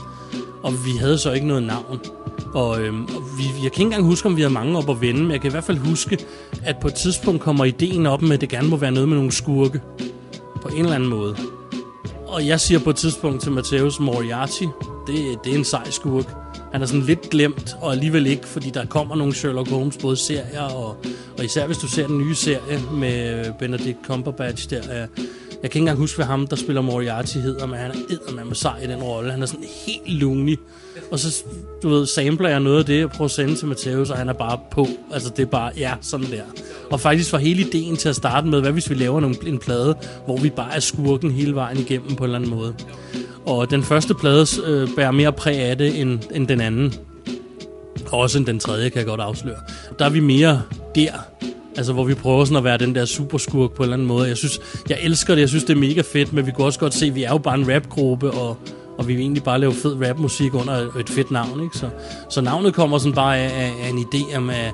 [0.67, 2.01] Og vi havde så ikke noget navn.
[2.55, 5.01] Og, øhm, og vi, jeg kan ikke engang huske, om vi havde mange op at
[5.01, 6.19] vende, men jeg kan i hvert fald huske,
[6.65, 9.17] at på et tidspunkt kommer ideen op med, at det gerne må være noget med
[9.17, 9.81] nogle skurke.
[10.63, 11.37] På en eller anden måde.
[12.27, 14.65] Og jeg siger på et tidspunkt til Matthäus Moriarty,
[15.07, 16.35] det, det er en sej skurk.
[16.73, 20.17] Han er sådan lidt glemt, og alligevel ikke, fordi der kommer nogle Sherlock Holmes, både
[20.17, 20.97] serier, og,
[21.39, 24.93] og især hvis du ser den nye serie med Benedict Cumberbatch der.
[24.93, 25.09] Jeg,
[25.67, 28.55] jeg kan ikke engang huske, hvad ham, der spiller Moriarty, hedder, men han er eddermame
[28.55, 29.31] sej i den rolle.
[29.31, 30.59] Han er sådan helt lungy.
[31.11, 31.45] Og så,
[31.83, 34.29] du ved, sampler jeg noget af det og prøver at sende til Mateus, og han
[34.29, 34.87] er bare på.
[35.13, 36.43] Altså, det er bare, ja, sådan der.
[36.91, 39.59] Og faktisk var hele ideen til at starte med, hvad hvis vi laver en, en
[39.59, 39.95] plade,
[40.25, 42.75] hvor vi bare er skurken hele vejen igennem på en eller anden måde.
[43.47, 46.95] Og den første plade øh, bærer mere præg af det, end, end den anden.
[48.13, 49.59] Også end den tredje, kan jeg godt afsløre.
[49.99, 50.63] Der er vi mere
[50.95, 51.13] der,
[51.77, 54.29] Altså, hvor vi prøver sådan at være den der superskurk på en eller anden måde.
[54.29, 55.41] Jeg synes, jeg elsker det.
[55.41, 57.31] Jeg synes, det er mega fedt, men vi kunne også godt se, at vi er
[57.31, 58.57] jo bare en rapgruppe, og,
[58.99, 61.79] og vi vil egentlig bare lave fed rapmusik under et fedt navn, ikke?
[61.79, 61.89] Så,
[62.29, 64.73] så navnet kommer sådan bare af, af, af en idé om, at,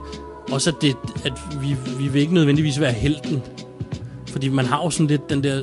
[0.52, 3.42] også at, det, at vi, vi vil ikke nødvendigvis være helten.
[4.28, 5.62] Fordi man har jo sådan lidt den der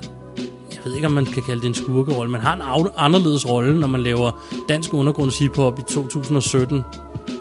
[0.72, 2.32] jeg ved ikke, om man kan kalde det en skurkerolle.
[2.32, 6.82] Man har en anderledes rolle, når man laver dansk undergrunds hiphop i 2017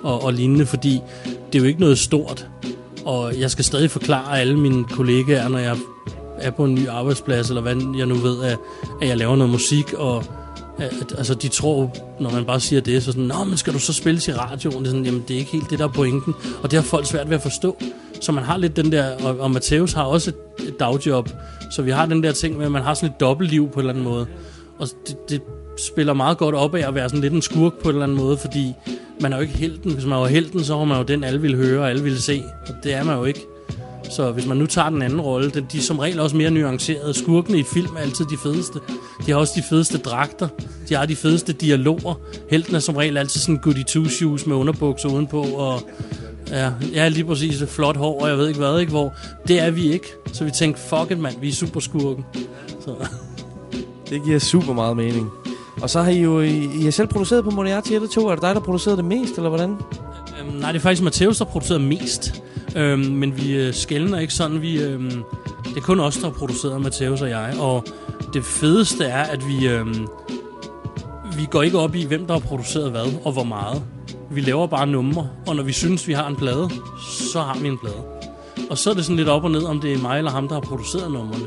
[0.02, 2.48] og, og lignende, fordi det er jo ikke noget stort.
[3.08, 5.76] Og jeg skal stadig forklare alle mine kollegaer, når jeg
[6.38, 8.58] er på en ny arbejdsplads, eller hvad jeg nu ved, at,
[9.02, 10.24] at jeg laver noget musik, og
[10.78, 13.78] at, altså de tror, når man bare siger det, så sådan, Nå, men skal du
[13.78, 14.78] så spille i radioen?
[14.78, 16.34] Det er sådan, jamen det er ikke helt det, der er pointen.
[16.62, 17.76] Og det har folk svært ved at forstå.
[18.20, 21.28] Så man har lidt den der, og, og Matheus har også et, et dagjob,
[21.70, 23.78] så vi har den der ting med, at man har sådan et dobbeltliv på en
[23.78, 24.26] eller anden måde.
[24.78, 25.42] Og det, det
[25.78, 28.18] spiller meget godt op af at være sådan lidt en skurk på en eller anden
[28.18, 28.74] måde, fordi
[29.20, 29.92] man er jo ikke helten.
[29.92, 32.20] Hvis man var helten, så var man jo den, alle ville høre og alle ville
[32.20, 32.42] se.
[32.68, 33.40] Og det er man jo ikke.
[34.10, 37.14] Så hvis man nu tager den anden rolle, de er som regel også mere nuancerede.
[37.14, 38.78] Skurkene i film er altid de fedeste.
[39.26, 40.48] De har også de fedeste dragter.
[40.88, 42.14] De har de fedeste dialoger.
[42.50, 45.42] Helten er som regel altid sådan goody two shoes med underbukser udenpå.
[45.42, 45.82] Og
[46.50, 48.90] ja, ja, lige præcis flot hår, og jeg ved ikke hvad, ikke?
[48.90, 49.14] Hvor
[49.48, 50.06] det er vi ikke.
[50.32, 52.24] Så vi tænkte, fuck it, mand, vi er super skurken.
[52.84, 52.94] Så.
[54.10, 55.30] Det giver super meget mening.
[55.82, 58.28] Og så har I jo I, I har selv produceret på Moriarty 1 og 2.
[58.28, 59.76] Er det dig, der producerede det mest, eller hvordan?
[60.40, 62.42] Øhm, nej, det er faktisk Matheus, der producerer mest.
[62.76, 64.62] Øhm, men vi øh, skældner ikke sådan.
[64.62, 65.22] Vi, øhm,
[65.64, 67.54] det er kun os, der har produceret, Matheus og jeg.
[67.60, 67.84] Og
[68.34, 70.06] det fedeste er, at vi, øhm,
[71.36, 73.82] vi går ikke op i, hvem der har produceret hvad og hvor meget.
[74.30, 76.70] Vi laver bare numre, og når vi synes, vi har en plade,
[77.30, 78.02] så har vi en plade.
[78.70, 80.48] Og så er det sådan lidt op og ned, om det er mig eller ham,
[80.48, 81.46] der har produceret numrene.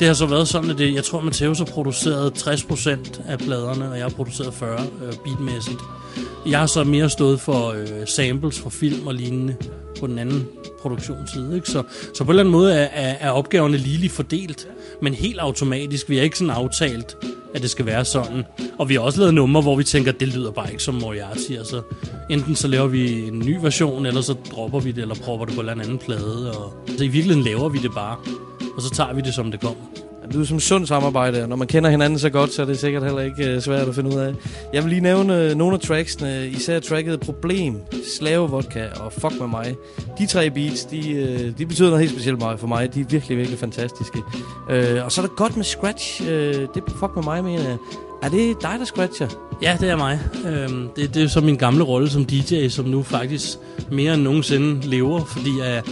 [0.00, 3.90] Det har så været sådan, at det, jeg tror, Mateus har produceret 60% af pladerne,
[3.90, 5.78] og jeg har produceret 40 øh, beatmæssigt.
[6.46, 9.56] Jeg har så mere stået for øh, samples fra film og lignende
[10.00, 10.48] på den anden
[10.82, 11.54] produktionsside.
[11.54, 11.70] Ikke?
[11.70, 11.82] Så,
[12.14, 14.68] så på en eller anden måde er, er, er opgaverne ligeligt fordelt,
[15.02, 16.08] men helt automatisk.
[16.08, 17.16] Vi har ikke sådan aftalt,
[17.54, 18.44] at det skal være sådan.
[18.78, 20.94] Og vi har også lavet numre, hvor vi tænker, at det lyder bare ikke som
[20.94, 21.52] Moriarty.
[21.52, 21.82] Altså,
[22.30, 25.54] enten så laver vi en ny version, eller så dropper vi det, eller propper det
[25.54, 26.58] på en eller anden plade.
[26.58, 28.16] Og, så i virkeligheden laver vi det bare,
[28.76, 29.84] og så tager vi det, som det kommer.
[30.22, 32.78] Det lyder som sund samarbejde, og når man kender hinanden så godt, så er det
[32.78, 34.34] sikkert heller ikke uh, svært at finde ud af.
[34.72, 37.76] Jeg vil lige nævne uh, nogle af tracksene, især tracket Problem,
[38.18, 39.76] Slave Vodka og Fuck med mig.
[40.18, 42.94] De tre beats, de, uh, de betyder noget helt specielt meget for mig.
[42.94, 44.18] De er virkelig, virkelig fantastiske.
[44.18, 46.22] Uh, og så er det godt med scratch.
[46.22, 47.76] Uh, det er Fuck med mig, mener jeg.
[48.22, 49.28] Er det dig, der scratcher?
[49.62, 50.20] Ja, det er mig.
[50.46, 53.58] Øhm, det, det er så min gamle rolle som DJ, som nu faktisk
[53.90, 55.82] mere end nogensinde lever, fordi jeg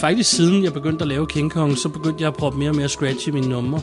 [0.00, 2.76] faktisk siden jeg begyndte at lave King Kong, så begyndte jeg at proppe mere og
[2.76, 3.80] mere scratch i mine numre.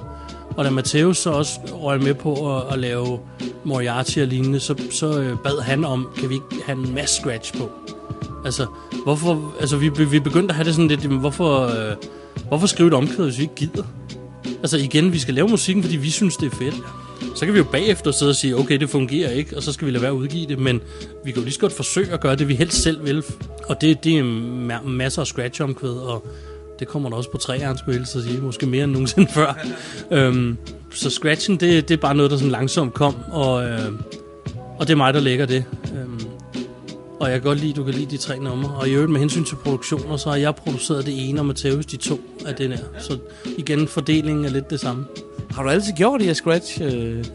[0.57, 3.20] Og da Matheus så også røg med på at, at lave
[3.63, 7.16] Moriarty og lignende, så, så øh, bad han om, kan vi ikke have en masse
[7.22, 7.70] scratch på?
[8.45, 8.66] Altså,
[9.03, 11.95] hvorfor, altså vi, vi begyndte at have det sådan lidt, jamen, hvorfor, øh,
[12.47, 13.84] hvorfor skrive et omkvæd, hvis vi ikke gider?
[14.45, 16.76] Altså igen, vi skal lave musikken, fordi vi synes, det er fedt.
[17.36, 19.86] Så kan vi jo bagefter sidde og sige, okay, det fungerer ikke, og så skal
[19.86, 20.82] vi lade være at udgive det, men
[21.26, 23.24] vi kan jo lige så godt forsøge at gøre det, vi helst selv vil.
[23.66, 24.24] Og det, det er
[24.70, 26.28] ma- masser af scratch-omkvæd, og
[26.80, 29.66] det kommer der også på træerne, skulle jeg helst sige, måske mere end nogensinde før.
[30.11, 30.57] øhm,
[30.93, 33.91] så scratchen, det, det er bare noget, der sådan langsomt kom, og, øh,
[34.80, 35.63] og det er mig, der lægger det.
[36.01, 36.22] Øhm,
[37.20, 38.76] og jeg kan godt lide, du kan lide de tre numre.
[38.76, 41.86] Og i øvrigt med hensyn til produktioner, så har jeg produceret det ene, og Mateus
[41.86, 42.84] de to af den her.
[42.99, 43.18] Så
[43.57, 45.05] igen, fordelingen er lidt det samme.
[45.51, 46.81] Har du altid gjort det her scratch?
[46.81, 47.25] Øh,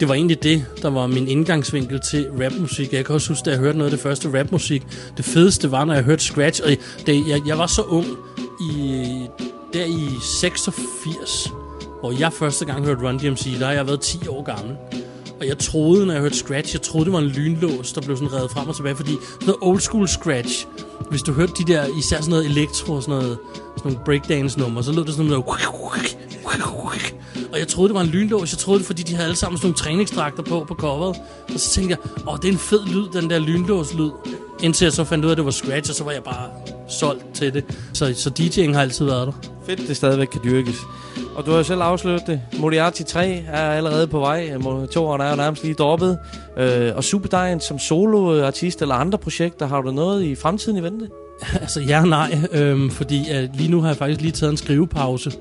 [0.00, 2.92] det var egentlig det, der var min indgangsvinkel til rapmusik.
[2.92, 4.82] Jeg kan også huske, da jeg hørte noget af det første rapmusik.
[5.16, 6.62] Det fedeste var, når jeg hørte scratch.
[6.64, 6.70] Og
[7.06, 8.06] det, jeg, jeg var så ung
[8.60, 9.04] i,
[9.72, 11.52] der i 86,
[12.00, 14.76] hvor jeg første gang hørte Run DMC, der har jeg været 10 år gammel.
[15.40, 18.16] Og jeg troede, når jeg hørte Scratch, jeg troede, det var en lynlås, der blev
[18.16, 20.66] sådan reddet frem og tilbage, fordi sådan noget old school Scratch,
[21.10, 23.38] hvis du hørte de der, især sådan noget elektro og sådan noget,
[23.76, 25.44] sådan nogle breakdance numre, så lød det sådan noget,
[27.52, 28.52] og jeg troede, det var en lynlås.
[28.52, 31.16] Jeg troede det, fordi de havde alle sammen sådan nogle træningsdragter på på coveret.
[31.54, 34.10] Og så tænkte jeg, åh, det er en fed lyd, den der lynlås-lyd.
[34.62, 36.50] Indtil jeg så fandt ud af, at det var Scratch, og så var jeg bare
[36.88, 37.64] solgt til det.
[37.92, 39.32] Så, så DJ'ing har altid været der.
[39.66, 40.76] Fedt, det stadigvæk kan dyrkes.
[41.34, 42.40] Og du har jo selv afsløret det.
[42.58, 44.52] Moriarty 3 er allerede på vej.
[44.92, 46.18] Toren er jo nærmest lige droppet.
[46.58, 51.08] Øh, og Superdejen som soloartist eller andre projekter, har du noget i fremtiden i vente?
[51.62, 55.32] altså ja nej, øhm, fordi øh, lige nu har jeg faktisk lige taget en skrivepause.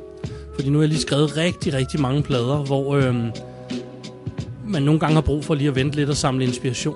[0.56, 3.32] Fordi nu har jeg lige skrevet rigtig, rigtig mange plader, hvor øhm,
[4.68, 6.96] man nogle gange har brug for lige at vente lidt og samle inspiration.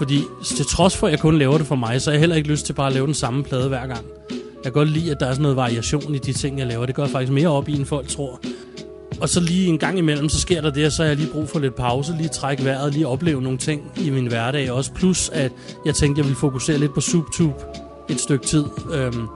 [0.00, 2.36] Fordi til trods for, at jeg kun laver det for mig, så har jeg heller
[2.36, 4.06] ikke lyst til bare at lave den samme plade hver gang.
[4.30, 6.86] Jeg kan godt lide, at der er sådan noget variation i de ting, jeg laver.
[6.86, 8.40] Det går jeg faktisk mere op i, end folk tror.
[9.20, 11.30] Og så lige en gang imellem, så sker der det, og så har jeg lige
[11.32, 14.92] brug for lidt pause, lige trække vejret, lige opleve nogle ting i min hverdag også.
[14.92, 15.52] Plus, at
[15.86, 17.54] jeg tænkte, jeg ville fokusere lidt på SubTube
[18.08, 18.64] et stykke tid.
[18.94, 19.26] Øhm,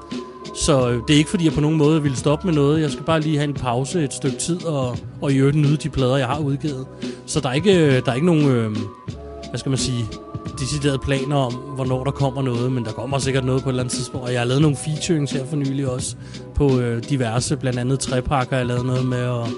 [0.57, 2.81] så det er ikke, fordi jeg på nogen måde ville stoppe med noget.
[2.81, 5.77] Jeg skal bare lige have en pause et stykke tid, og, og i øvrigt nyde
[5.77, 6.87] de plader, jeg har udgivet.
[7.27, 8.77] Så der er ikke, øh, der er ikke nogen, øhm,
[9.51, 10.05] hvad skal man sige,
[10.59, 13.83] deciderede planer om, hvornår der kommer noget, men der kommer sikkert noget på et eller
[13.83, 14.27] andet tidspunkt.
[14.27, 16.17] Og jeg har lavet nogle featurings her for nylig også,
[16.55, 19.49] på øh, diverse, blandt andet træpakker, jeg har lavet noget med, og,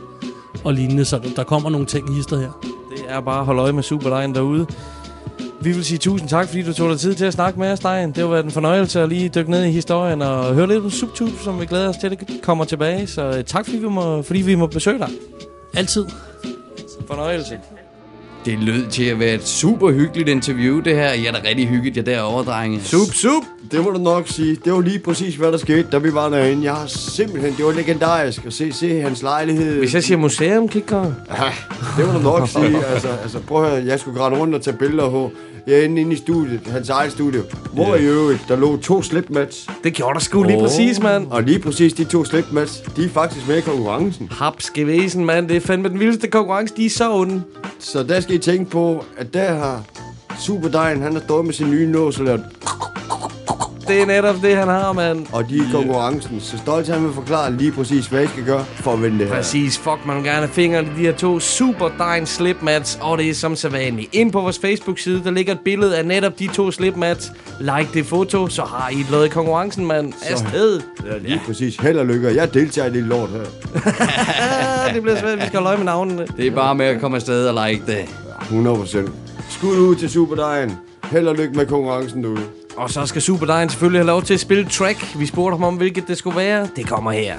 [0.64, 1.05] og lignende.
[1.05, 2.61] Så der, kommer nogle ting i hister her.
[2.97, 4.66] Det er bare at holde øje med Superdejen derude.
[5.61, 7.80] Vi vil sige tusind tak, fordi du tog dig tid til at snakke med os,
[7.80, 8.09] Dejen.
[8.09, 10.91] Det har været en fornøjelse at lige dykke ned i historien og høre lidt om
[10.91, 13.07] SubTube, som vi glæder os til, at det kommer tilbage.
[13.07, 15.09] Så øh, tak, fordi vi må, fordi vi må besøge dig.
[15.74, 16.07] Altid.
[17.07, 17.59] Fornøjelse.
[18.47, 21.11] Det lød til at være et super hyggeligt interview, det her.
[21.11, 22.80] Jeg er da rigtig hyggeligt, jeg derovre, drenge.
[22.80, 23.55] Sup, sup!
[23.71, 24.57] Det må du nok sige.
[24.64, 26.64] Det var lige præcis, hvad der skete, da vi var derinde.
[26.64, 27.55] Jeg har simpelthen...
[27.57, 29.79] Det var legendarisk at se, se hans lejlighed.
[29.79, 31.05] Hvis jeg siger museum, kigger
[31.39, 31.53] Ja,
[31.97, 32.85] det må du nok sige.
[32.87, 35.31] Altså, altså prøv at høre, jeg skulle græde rundt og tage billeder på.
[35.67, 37.43] Jeg er inde, inde i studiet, hans eget studie.
[37.73, 38.01] Hvor Ja.
[38.01, 39.67] i øvrigt, der lå to slipmats.
[39.85, 41.27] Det gjorde der sgu lige præcis, mand.
[41.31, 44.29] Og lige præcis de to slipmats, de er faktisk med i konkurrencen.
[44.31, 45.49] Hapskevesen, mand.
[45.49, 46.75] Det er fandme den vildeste konkurrence.
[46.77, 47.43] De er så onde.
[47.79, 49.83] Så der skal I tænke på, at der har
[50.41, 52.45] Superdejen, han har stået med sin nye nås og lavet...
[53.89, 55.26] Det er netop det, han har, mand.
[55.32, 56.41] Og de er i konkurrencen.
[56.41, 59.26] Så stolt han vil forklare lige præcis, hvad I skal gøre for at vinde det
[59.26, 59.34] her.
[59.34, 59.78] Præcis.
[59.78, 63.30] Fuck, man vil gerne have fingrene i de her to super dine slipmats, og det
[63.30, 64.09] er som så vanligt.
[64.14, 67.32] Ind på vores Facebook-side, der ligger et billede af netop de to slipmats.
[67.61, 70.12] Like det foto, så har I et lod i konkurrencen, mand.
[70.30, 70.80] Afsted.
[71.07, 71.76] Ja, lige præcis.
[71.76, 72.34] Held og lykke.
[72.34, 73.39] Jeg deltager i det lort her.
[74.89, 75.39] Ja, det bliver svært.
[75.39, 76.26] Vi skal holde øje med navnene.
[76.37, 78.05] Det er bare med at komme afsted og like det.
[78.43, 79.11] 100 procent.
[79.51, 80.72] Skud ud til Superdejen.
[81.11, 82.41] Held og lykke med konkurrencen derude.
[82.77, 85.18] Og så skal Superdine selvfølgelig have lov til at spille track.
[85.18, 86.68] Vi spurgte ham om, hvilket det skulle være.
[86.77, 87.37] Det kommer her.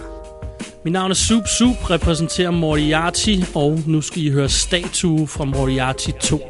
[0.84, 6.10] Mit navn er Sup Sup, repræsenterer Moriarty, og nu skal I høre Statue fra Moriarty
[6.22, 6.42] 2.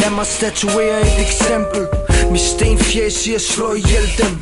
[0.00, 2.01] Lad mig statuere et eksempel
[2.32, 4.32] mit stenfjæs siger slå ihjel dem.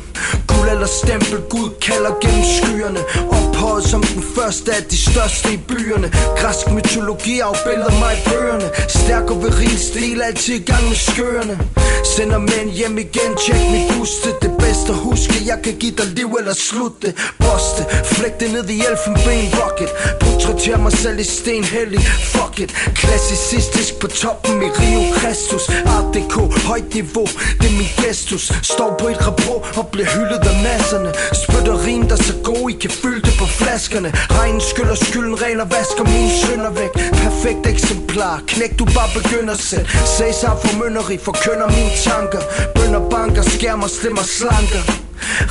[0.47, 2.99] Guld eller stempel, Gud kalder gennem skyerne.
[3.29, 6.11] Ophøjet som den første af de største i byerne.
[6.37, 8.69] Græsk mytologi afbilder mig i bøgerne.
[8.89, 11.59] Stærk og viril stil, altid i gang med skøerne
[12.03, 16.05] Sender mænd hjem igen, tjek mit buste Det bedst at huske, jeg kan give dig
[16.05, 19.89] liv eller slutte Boste, flæk det ned i elfenben rocket.
[20.21, 22.01] Portrætter mig selv i sten hellig,
[22.33, 22.71] fuck it.
[22.95, 25.69] Klassicistisk på toppen i Rio Christus.
[25.95, 27.27] Art Deco, højt niveau,
[27.59, 28.51] det er min gestus.
[28.73, 31.11] Står på et rapport og bliver hyldet af masserne.
[31.43, 34.09] Spytter rim, der så gode, I kan fylde det på flaskerne.
[34.39, 36.93] Regnen skyller skylden regler vasker mine synder væk.
[37.23, 39.85] Perfekt eksemplar, knæk du bare begynder selv.
[40.15, 42.41] Cæsar formynderi, forkynder mine tanker.
[42.75, 44.23] Bønder banker, skærmer, stemmer
[44.61, 45.01] slanker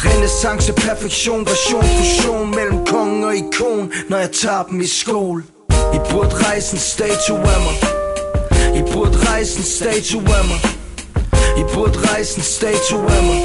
[0.05, 5.43] Renaissance, perfektion, version, fusion Mellem kong og ikon, når jeg tager dem i skole
[5.95, 7.77] I burde rejse en statue af mig.
[8.75, 10.61] I burde rejse en statue af mig.
[11.59, 13.43] I burde rejse en statue af mig.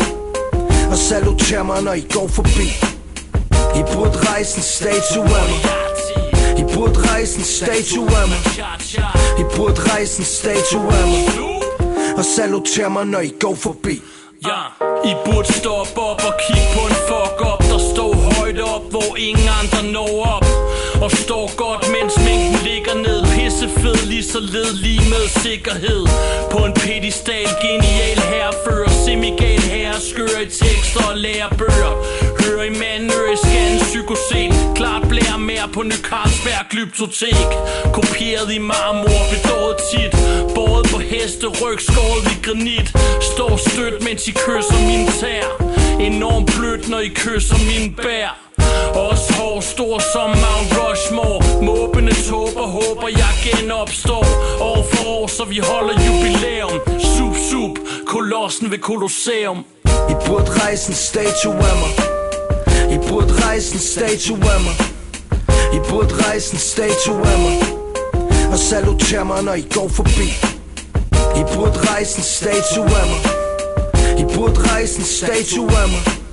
[0.91, 2.67] Og salutere mig, når I går forbi.
[3.79, 5.61] I burde rejse en statue af mig.
[6.57, 8.41] I burde rejse en statue af mig.
[9.39, 11.23] I burde rejse en statue af mig.
[12.17, 14.01] Og salutere mig, når I går forbi.
[14.47, 14.61] Ja,
[15.03, 19.15] I burde stoppe op og kigge på en fuck op Der står højt op, hvor
[19.17, 20.45] ingen andre når op
[21.03, 21.84] Og står godt,
[23.85, 26.03] mens lige så led lige med sikkerhed.
[26.51, 31.93] På en pedestal genial herrefører Semigal herre skør i tekster og lærer bøger.
[32.41, 34.51] Hør i manden, hør i scan, psykosen.
[34.75, 37.49] Klart blærer mere på Ny Carlsberg Glyptotek.
[37.97, 40.13] Kopieret i marmor, bedåret tit.
[40.55, 42.89] Båret på heste, ryg skåret i granit.
[43.31, 45.47] Står stødt, mens I kysser min tær.
[46.09, 48.54] Enormt blødt, når I kysser min bær
[48.95, 51.39] også hår stor som Mount Rushmore.
[51.61, 54.25] Måbende tåber håber jeg genopstår.
[54.61, 56.79] År for år så vi holder jubilæum.
[56.99, 57.75] Sup sup,
[58.07, 59.65] kolossen ved Colosseum.
[60.09, 61.91] I burde rejse en statue af mig.
[62.95, 64.75] I burde rejse en statue af mig.
[65.73, 67.55] I burde rejse en statue af mig.
[68.51, 70.27] Og salutere mig når I går forbi.
[71.39, 73.21] I burde rejse en statue af mig.
[74.19, 76.24] I burde rejse en statue af mig.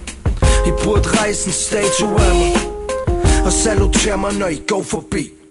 [0.66, 2.52] I burde rejse en statue af mig
[3.46, 5.41] Og salutere mig når I går forbi.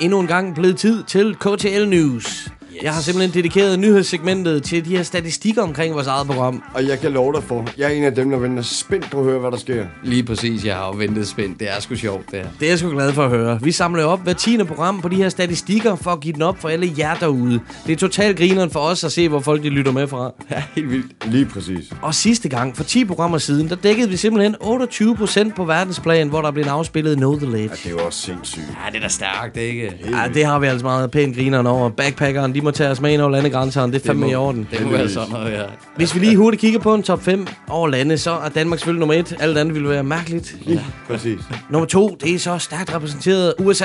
[0.00, 2.55] Endnu en gang blevet tid til KTL News.
[2.76, 2.82] Yes.
[2.82, 6.62] Jeg har simpelthen dedikeret nyhedssegmentet til de her statistikker omkring vores eget program.
[6.74, 9.18] Og jeg kan love dig for, jeg er en af dem, der venter spændt på
[9.18, 9.86] at høre, hvad der sker.
[10.04, 11.60] Lige præcis, jeg har jo ventet spændt.
[11.60, 12.46] Det er sgu sjovt, det her.
[12.60, 13.58] Det er jeg sgu glad for at høre.
[13.62, 16.58] Vi samler op hver tiende program på de her statistikker for at give den op
[16.60, 17.60] for alle jer derude.
[17.86, 20.32] Det er totalt grineren for os at se, hvor folk de lytter med fra.
[20.50, 21.26] Ja, helt vildt.
[21.32, 21.92] Lige præcis.
[22.02, 26.42] Og sidste gang, for 10 programmer siden, der dækkede vi simpelthen 28% på verdensplan, hvor
[26.42, 27.62] der blev afspillet Know The Ledge.
[27.62, 28.64] Ja, det er jo også sindssygt.
[28.84, 29.92] Ja, det er da stærkt, det ikke?
[30.10, 31.88] Ja, det har vi altså meget pænt grineren over.
[31.88, 33.92] Backpackeren, de må tage os med ind over landegrænserne.
[33.92, 34.68] Det er fandme må- i orden.
[34.70, 35.62] det må være sådan noget, ja.
[35.96, 39.00] Hvis vi lige hurtigt kigger på en top 5 over lande, så er Danmark selvfølgelig
[39.00, 39.36] nummer 1.
[39.40, 40.56] Alt andet ville være mærkeligt.
[40.68, 41.40] Ja, præcis.
[41.70, 43.84] Nummer 2, det er så stærkt repræsenteret USA.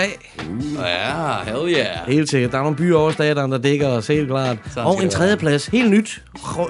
[0.80, 1.88] Ja, hell yeah.
[2.08, 2.52] Helt sikkert.
[2.52, 4.58] Der er nogle byer over staterne, der dækker os helt klart.
[4.74, 6.22] Sådan Og en det tredje plads, helt nyt.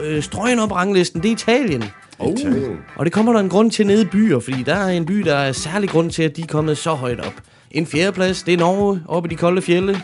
[0.03, 1.83] Øh, Strøgen op ranglisten, det er Italien.
[2.19, 2.33] Oh.
[2.39, 2.77] Italien.
[2.95, 5.13] Og det kommer der en grund til nede i byer, fordi der er en by,
[5.17, 7.33] der er særlig grund til, at de er kommet så højt op.
[7.71, 10.01] En fjerdeplads, det er Norge, oppe i de kolde fjelle.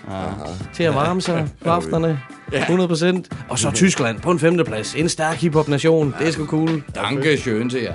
[0.74, 2.20] Til at varme sig på aftenerne.
[2.54, 3.24] 100%.
[3.50, 4.96] Og så Tyskland på en femteplads.
[4.96, 6.14] En stærk hiphop-nation.
[6.20, 6.84] Det er sgu cool.
[6.96, 7.94] Danke schön til jer.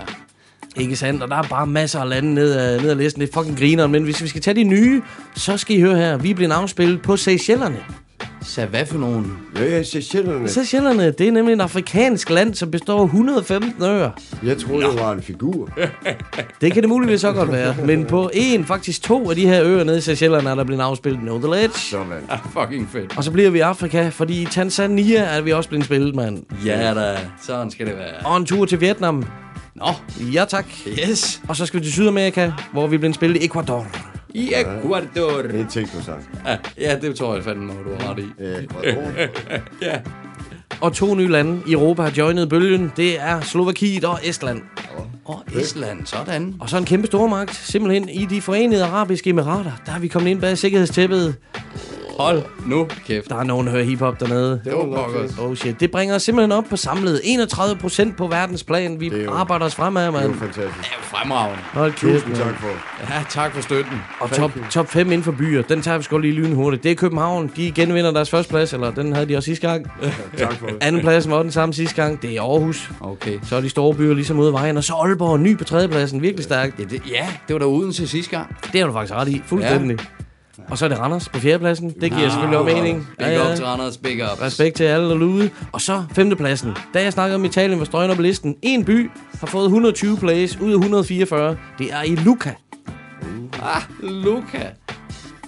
[0.77, 1.23] Ikke sandt?
[1.23, 3.21] Og der er bare masser af lande ned ad, ned ad listen.
[3.23, 3.87] Det er fucking griner.
[3.87, 5.03] Men hvis vi skal tage de nye,
[5.37, 6.17] så skal I høre her.
[6.17, 7.79] Vi er blevet afspillet på Seychellerne.
[8.45, 9.39] Så hvad for nogen?
[9.57, 10.49] Ja, ja, Seychellerne.
[10.49, 14.11] Seychellerne, det er nemlig en afrikansk land, som består af 115 øer.
[14.45, 15.69] Jeg troede, det var en figur.
[16.61, 17.75] Det kan det muligvis så godt være.
[17.87, 20.81] Men på en, faktisk to af de her øer nede i Seychellerne, er der blevet
[20.83, 21.79] afspillet Know The Ledge.
[21.79, 22.07] Sådan.
[22.31, 23.17] Ah, fucking fedt.
[23.17, 26.43] Og så bliver vi i Afrika, fordi i Tanzania er vi også blevet spillet, mand.
[26.67, 28.15] Ja da, sådan skal det være.
[28.27, 29.25] Og en tur til Vietnam.
[29.75, 29.87] Nå,
[30.35, 30.67] Ja, tak.
[31.11, 31.41] yes.
[31.49, 33.87] Og så skal vi til Sydamerika, hvor vi er blevet spillet i Ecuador.
[34.35, 35.43] I Ecuador.
[35.43, 36.21] Det er en ting, du sagde.
[36.47, 38.45] Ja, ja, det tror jeg fandme, du har ret i.
[38.65, 39.13] Ecuador.
[39.89, 40.01] ja.
[40.81, 42.93] Og to nye lande i Europa har joinet bølgen.
[42.97, 44.63] Det er Slovakiet og Estland.
[45.25, 46.55] Og Island, sådan.
[46.61, 49.73] Og så en kæmpe stormagt, simpelthen i de forenede arabiske emirater.
[49.87, 51.37] Der er vi kommet ind bag sikkerhedstæppet.
[52.23, 53.29] Hold nu kæft.
[53.29, 54.61] Der er nogen, der hører hiphop dernede.
[54.65, 55.09] Det var.
[55.41, 55.81] Oh shit.
[55.81, 59.01] Det bringer os simpelthen op på samlet 31 procent på verdensplan.
[59.01, 60.35] Vi Det er arbejder os fremad, Det er mand.
[60.35, 60.79] fantastisk.
[60.79, 61.59] Det er fremragende.
[61.73, 62.43] Hold kæft, Tusind mand.
[62.43, 62.69] tak for.
[63.15, 63.93] Ja, tak for støtten.
[64.21, 66.83] Og top, top 5 inden for byer, den tager vi sgu lige lynhurtigt.
[66.83, 67.51] Det er København.
[67.57, 69.87] De genvinder deres første plads, eller den havde de også sidste gang.
[70.39, 70.77] Tak for det.
[70.81, 72.23] Anden plads var den samme sidste gang.
[72.23, 72.91] Det er Aarhus.
[73.01, 73.39] Okay.
[73.43, 74.77] Så er de store byer ligesom ude af vejen.
[74.77, 76.23] Og så Aalborg, ny på tredjepladsen.
[76.23, 76.79] Virkelig stærkt.
[76.79, 78.57] Ja, det, ja, det var der uden til sidste gang.
[78.73, 79.43] Det har du faktisk ret i.
[79.47, 79.99] Fuldstændig.
[80.71, 81.91] Og så er det Randers på fjerdepladsen.
[82.01, 83.09] Det giver selvfølgelig også mening.
[83.19, 84.43] Big up til Randers, big up.
[84.43, 85.51] Respekt til alle derude.
[85.73, 86.73] Og så femtepladsen.
[86.95, 88.57] Da jeg snakkede om Italien, var strøgen op på listen.
[88.63, 91.57] En by har fået 120 plays ud af 144.
[91.79, 92.55] Det er i Lucca.
[93.63, 94.59] Ah, Luca.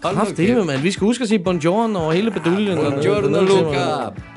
[0.04, 0.80] Hold Haft det, mand.
[0.80, 2.78] Vi skal huske at sige bonjour over hele beduljen.
[2.78, 3.80] Buongiorno, Luca.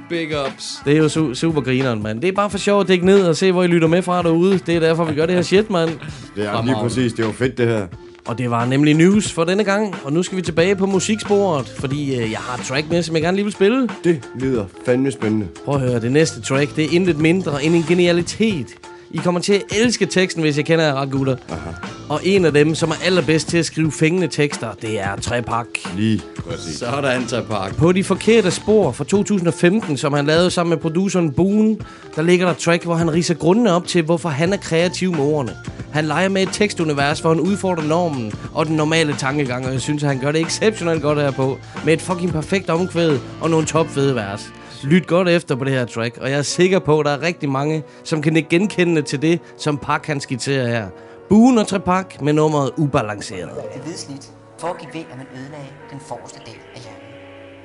[0.10, 0.82] Big ups.
[0.86, 2.22] Det er jo su- super grineren, mand.
[2.22, 4.24] Det er bare for sjov at dække ned og se, hvor I lytter med fra
[4.24, 4.58] derude.
[4.58, 5.90] Det er derfor, vi gør det her shit, mand.
[6.36, 7.14] Det er lige præcis.
[7.14, 7.88] Det var fedt, det her.
[8.28, 9.96] Og det var nemlig news for denne gang.
[10.04, 13.16] Og nu skal vi tilbage på musiksporet, fordi øh, jeg har et track med, som
[13.16, 13.90] jeg gerne lige vil spille.
[14.04, 15.48] Det lyder fandme spændende.
[15.66, 18.68] Prøv at høre, det næste track, det er intet mindre end en genialitet.
[19.12, 21.36] I kommer til at elske teksten, hvis jeg kender jer ret, gutter.
[21.50, 21.70] Aha.
[22.10, 25.66] Og en af dem, som er allerbedst til at skrive fængende tekster, det er Trepak.
[25.96, 26.78] Lige præcis.
[26.78, 27.76] Sådan, Tapak.
[27.76, 31.78] På de forkerte spor fra 2015, som han lavede sammen med produceren Boone,
[32.16, 35.12] der ligger der et track, hvor han riser grundene op til, hvorfor han er kreativ
[35.12, 35.56] med ordene.
[35.98, 39.82] Han leger med et tekstunivers, hvor han udfordrer normen og den normale tankegang, og jeg
[39.82, 41.58] synes, at han gør det exceptionelt godt herpå.
[41.86, 44.54] Med et fucking perfekt omkvæd og nogle topfede vers.
[44.84, 47.22] Lyt godt efter på det her track, og jeg er sikker på, at der er
[47.22, 50.90] rigtig mange, som kan ikke genkende til det, som Pak han skitserer her.
[51.30, 53.50] Buen og Trepak med nummeret Ubalanceret.
[53.74, 54.32] Det hvide snit
[54.80, 57.08] give ved, at man ødelagde den forreste del af hjernen.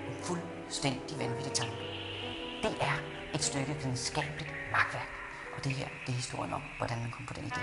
[0.08, 1.74] En fuldstændig vanvittig tanke.
[2.62, 2.96] Det er
[3.34, 5.08] et stykke videnskabeligt magtværk.
[5.56, 7.62] Og det her, det er historien om, hvordan man kom på den idé.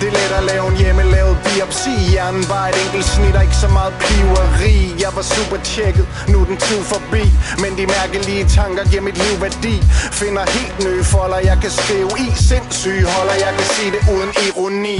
[0.00, 1.94] Det er let at lave en hjemmelavet biopsi.
[2.12, 4.76] Hjernen var et enkelt snit og ikke så meget piveri.
[5.04, 7.24] Jeg var super tjekket, nu er den tid forbi.
[7.62, 9.74] Men de mærkelige tanker giver mit liv værdi.
[10.20, 12.28] Finder helt nye folder, jeg kan skrive i.
[12.48, 14.98] Sindssyge holder, jeg kan sige det uden ironi.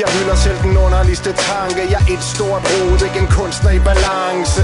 [0.00, 1.80] Jeg hylder selv den underligste tanke.
[1.94, 4.62] Jeg er et stort rod, ikke en kunstner i balance.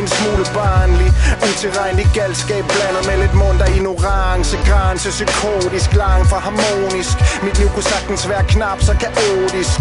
[0.00, 1.10] En smule barnlig,
[1.48, 4.54] utilregnelig galskab Blandet med lidt munter ignorance.
[4.68, 7.16] Grænse, psykotisk, lang for harmonisk.
[7.44, 9.80] Mit liv kunne sagtens være knap så kaotisk.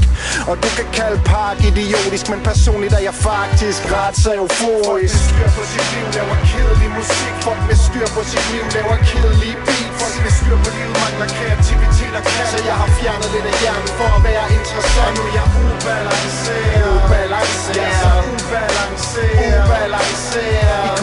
[0.50, 5.50] Og du kan kalde park idiotisk Men personligt er jeg faktisk ret så euforisk Styr
[5.58, 7.34] på sit liv, laver kedelig musik.
[7.48, 9.92] Folk med styr på sit liv, laver kedelige beat.
[10.02, 13.56] Folk med styr på livet mangler kreativitet og kan Så jeg har fjernet lidt af
[13.62, 15.14] hjernen for at være interessant.
[15.18, 16.88] Nu er jeg ubalanceret.
[16.96, 17.78] Ubalanceret.
[17.80, 19.60] Jeg er så ubalanceret.
[19.66, 20.99] Ubalanceret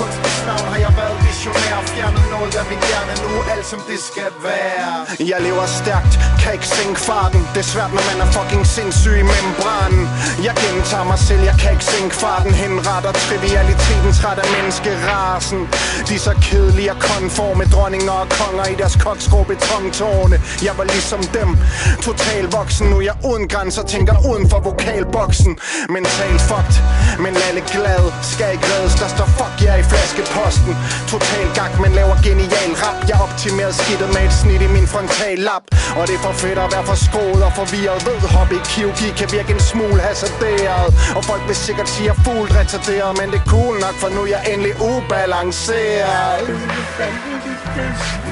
[2.47, 4.94] Fjernet noget af hjerne Nu alt som det skal være.
[5.32, 7.40] Jeg lever stærkt, kan ikke sænke farten.
[7.55, 10.05] Det er svært når man er fucking sindssyg i membranen.
[10.47, 12.53] Jeg gentager mig selv, jeg kan ikke sænke farten.
[12.62, 15.61] Henretter trivialiteten, træt af menneskerasen.
[16.09, 17.64] De er så kedelige og konforme.
[17.74, 20.36] Dronninger og konger i deres koksgrå betontårne
[20.68, 21.51] Jeg var ligesom dem,
[22.09, 22.84] total voksen.
[22.90, 25.53] Nu er jeg uden grænser, tænker uden for vokalboksen.
[25.97, 26.76] Mental fucked,
[27.24, 30.72] men alle glad Skal ikke reddes, der står fuck jer yeah i flaskeposten.
[31.12, 32.99] Total gag, men laver genial rap.
[33.11, 35.64] Jeg optimerer skidtet med et snit i min frontallap.
[35.99, 37.99] Og det er for fedt at være for skåret og forvirret.
[38.07, 40.89] Ved hobby kirurgi kan virke en smule hasarderet.
[41.16, 43.97] Og folk vil sikkert sige, at jeg er fuldt retarderet Men det er cool nok,
[44.03, 46.47] for nu er jeg endelig ubalanceret.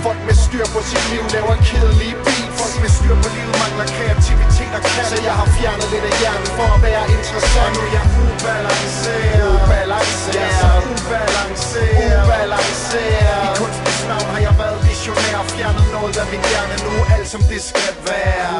[0.06, 3.86] Folk med styr på sit liv laver kedelige beat Folk med styr på livet mangler
[3.96, 7.74] kreativitet og kat Så jeg har fjernet lidt af hjernen for at være interessant.
[7.76, 9.52] Nu er jeg ubalanceret.
[9.56, 10.34] Ubalanceret.
[10.38, 12.24] Jeg så ubalanceret.
[12.24, 13.74] Ubalanceret.
[13.80, 15.38] I navn har jeg været visionær.
[15.54, 16.92] Fjernet noget af min hjerne Nu.
[17.14, 18.56] Alt som det skal være.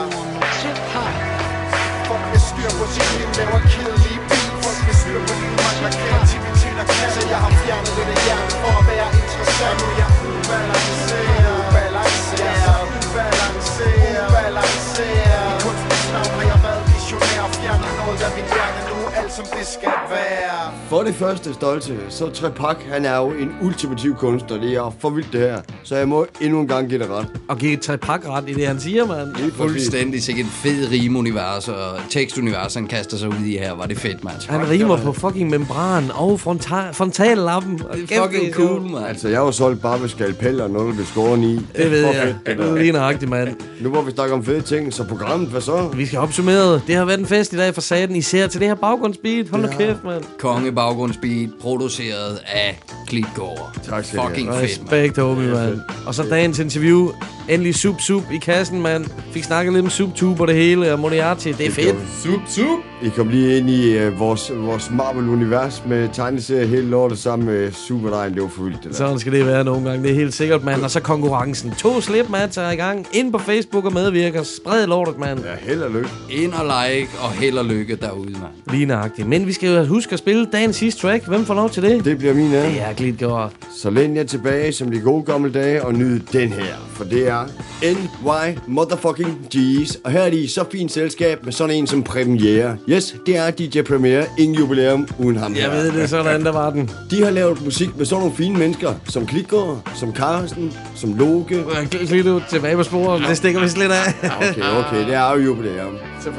[2.08, 4.50] Folk med styr på sit liv laver kedelige beat.
[4.64, 8.18] Folk med styr på livet mangler kreativitet og kan Så jeg har fjernet lidt af
[8.26, 9.78] hjernen for at være interessant.
[9.80, 11.56] Nu er jeg ubalanceret.
[11.68, 12.48] Ubalanceret.
[12.50, 14.28] Er så ubalanceret.
[14.30, 15.48] Ubalanceret.
[15.50, 17.42] I kunstens navn har jeg været visionær.
[17.58, 18.93] Fjernet noget af min hjerne er
[19.24, 23.50] alt som det skal være For det første stolte, så Trepak, han er jo en
[23.62, 24.60] ultimativ kunstner.
[24.60, 25.60] Det er for vildt det her.
[25.82, 27.26] Så jeg må endnu en gang give det ret.
[27.48, 29.34] Og give Trepak ret i det, han siger, mand.
[29.34, 31.76] Det er fuldstændig sikkert en fed rimunivers og
[32.10, 33.72] tekstunivers, han kaster sig ud i her.
[33.74, 34.36] Var det fedt, mand.
[34.48, 37.78] Han rimer på fucking membran og fronta- frontallappen.
[37.78, 39.06] Det er fucking cool, mand.
[39.06, 41.60] Altså, jeg var solgt bare ved skalpeller og noget, der blev skåret i.
[41.76, 42.34] Det ved For jeg.
[42.46, 43.48] fedt, Det er lige nøjagtigt, mand.
[43.80, 45.88] Nu hvor vi snakker om fede ting, så programmet, hvad så?
[45.96, 46.80] Vi skal opsummere.
[46.86, 48.74] Det har været en fest i dag for saten, især til det her
[49.22, 49.48] baggrundsbeat.
[49.48, 50.24] Hold nu kæft, mand.
[50.38, 53.76] Konge baggrundsbeat, produceret af Klitgård.
[53.82, 54.20] Tak skal.
[54.20, 54.90] Fucking fedt, mand.
[54.92, 55.80] Respekt, homie, mand.
[56.06, 57.12] Og så dagens interview.
[57.48, 59.04] Endelig sup sup i kassen, mand.
[59.32, 61.48] Fik snakket lidt om subtube og det hele, og Moriarty.
[61.48, 61.96] Det er fedt.
[62.22, 62.78] Sup sup.
[63.02, 67.72] I kom lige ind i uh, vores, vores Marvel-univers med tegneserier hele lortet sammen med
[67.72, 68.34] Superdrejen.
[68.34, 68.94] Det var det der.
[68.94, 70.82] Sådan skal det være nogle gange, det er helt sikkert, mand.
[70.82, 71.70] Og så konkurrencen.
[71.78, 73.06] To slipmatcher er i gang.
[73.12, 74.42] Ind på Facebook og medvirker.
[74.42, 75.40] Spred lortet, mand.
[75.40, 76.08] Ja, held og lykke.
[76.30, 78.70] Ind og like, og held og lykke derude, mand.
[78.70, 79.28] Lige nøjagtigt.
[79.28, 81.26] Men vi skal jo huske at spille dagens sidste track.
[81.28, 82.04] Hvem får lov til det?
[82.04, 82.70] Det bliver min af.
[82.70, 83.52] Det er Glitgård.
[83.82, 86.74] Så læn jer tilbage som de gode gamle dage og nyd den her.
[86.92, 87.33] For det er
[87.82, 89.98] NY Motherfucking G's.
[90.04, 92.76] Og her er de i så fint selskab med sådan en som Premiere.
[92.88, 94.26] Yes, det er DJ Premiere.
[94.38, 95.70] Ingen jubilæum uden ham Jeg her.
[95.70, 96.90] ved det, sådan der var den.
[97.10, 101.64] De har lavet musik med sådan nogle fine mennesker, som Klitgaard, som Carsten, som Loke.
[102.00, 103.22] Lidt ud tilbage på sporet.
[103.28, 104.14] Det stikker vi slet af.
[104.36, 105.96] Okay, okay, det er jo jubilæum.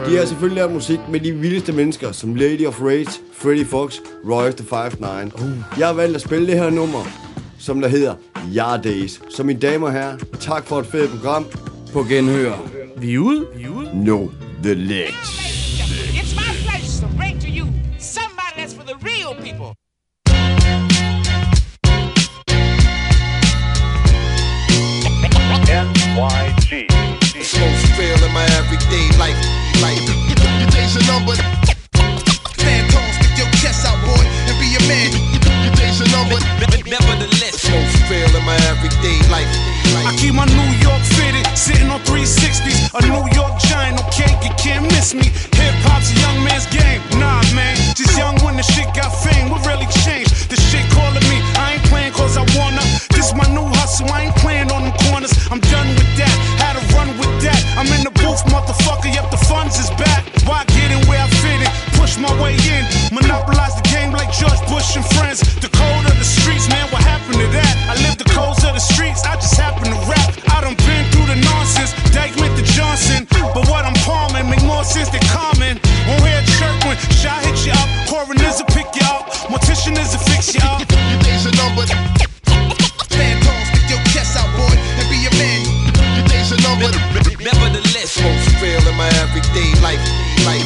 [0.10, 3.96] De har selvfølgelig lavet musik med de vildeste mennesker, som Lady of Rage, Freddy Fox,
[4.32, 5.44] Royce the 5'9.
[5.44, 5.50] Uh.
[5.80, 7.00] Jeg har valgt at spille det her nummer,
[7.66, 8.16] som der hedder
[8.54, 9.22] Ja Days.
[9.30, 11.46] Så mine damer og herrer, tak for et fedt program.
[11.94, 12.54] På genhør.
[12.98, 13.48] Vi er ude.
[13.56, 14.04] Vi er ude.
[14.06, 14.28] No,
[14.64, 15.14] the ledge.
[16.20, 17.66] It's my place to bring to you
[18.00, 19.70] somebody that's for the real people.
[25.66, 26.88] NYG.
[27.54, 27.66] To
[27.98, 29.40] feel in my everyday life.
[29.82, 30.02] Like,
[30.60, 31.55] your days are numbered.
[36.16, 36.88] Are numbered.
[36.88, 37.76] Nevertheless, to
[38.08, 39.52] feel in my everyday life.
[40.08, 42.94] I keep my New York fitted, sitting on 360s.
[42.96, 45.28] A New York giant, okay, you can't miss me.
[45.60, 47.02] Hip hop's a young man's game.
[47.20, 49.50] Nah, man, just young when the shit got fame.
[49.50, 50.48] What really changed?
[50.48, 51.44] The shit calling me.
[51.60, 52.86] I ain't playing cause I wanna.
[53.12, 55.34] This my new hustle, I ain't playing on them corners.
[55.52, 57.60] I'm done with that, had to run with that.
[57.76, 60.24] I'm in the booth, motherfucker, yep, the funds is back.
[60.48, 61.72] Why get in where I fit in?
[62.00, 65.42] Push my way in, monopolize the game like George Bush and friends.
[65.60, 65.75] The
[89.86, 90.02] life.
[90.50, 90.66] Like,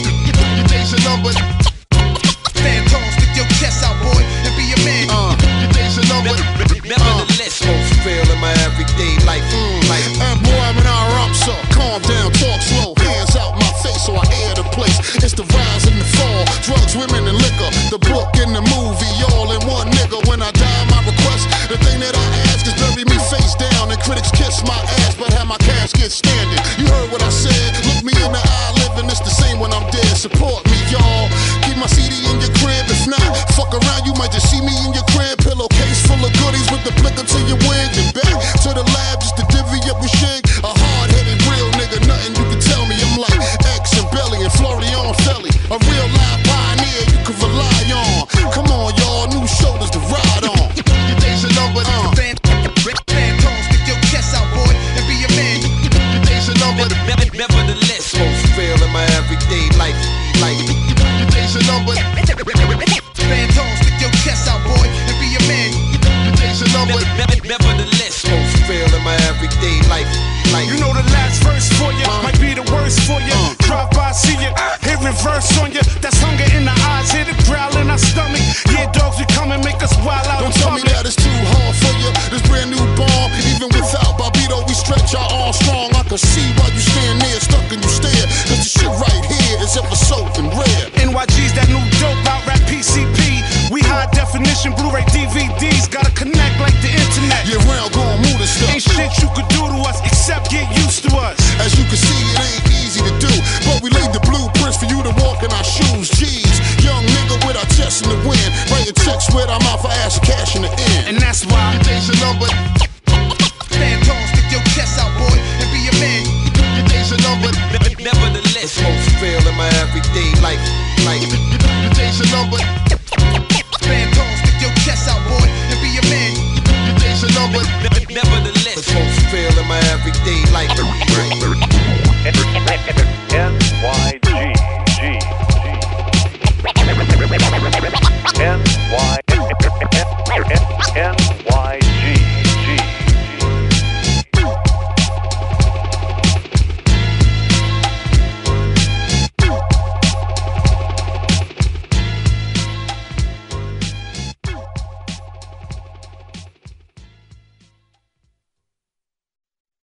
[0.56, 1.36] your days are numbered.
[2.56, 5.12] Stand tall, stick your chest out, boy, and be a man.
[5.12, 6.40] Uh, your days are numbered.
[6.88, 9.44] nevertheless, Supposed to feel in my everyday life.
[9.92, 11.60] Like, And boy, I'm in our rumps up.
[11.76, 12.96] Calm down, talk slow.
[13.04, 14.98] Hands out my face so I air the place.
[15.20, 16.42] It's the rise and the fall.
[16.64, 17.72] Drugs, women, and liquor.
[17.92, 18.32] The book
[33.70, 35.38] fuck around, you might just see me in your crib.
[35.40, 37.90] Pillowcase full of goodies with the flicker to your wig.
[37.98, 38.59] And back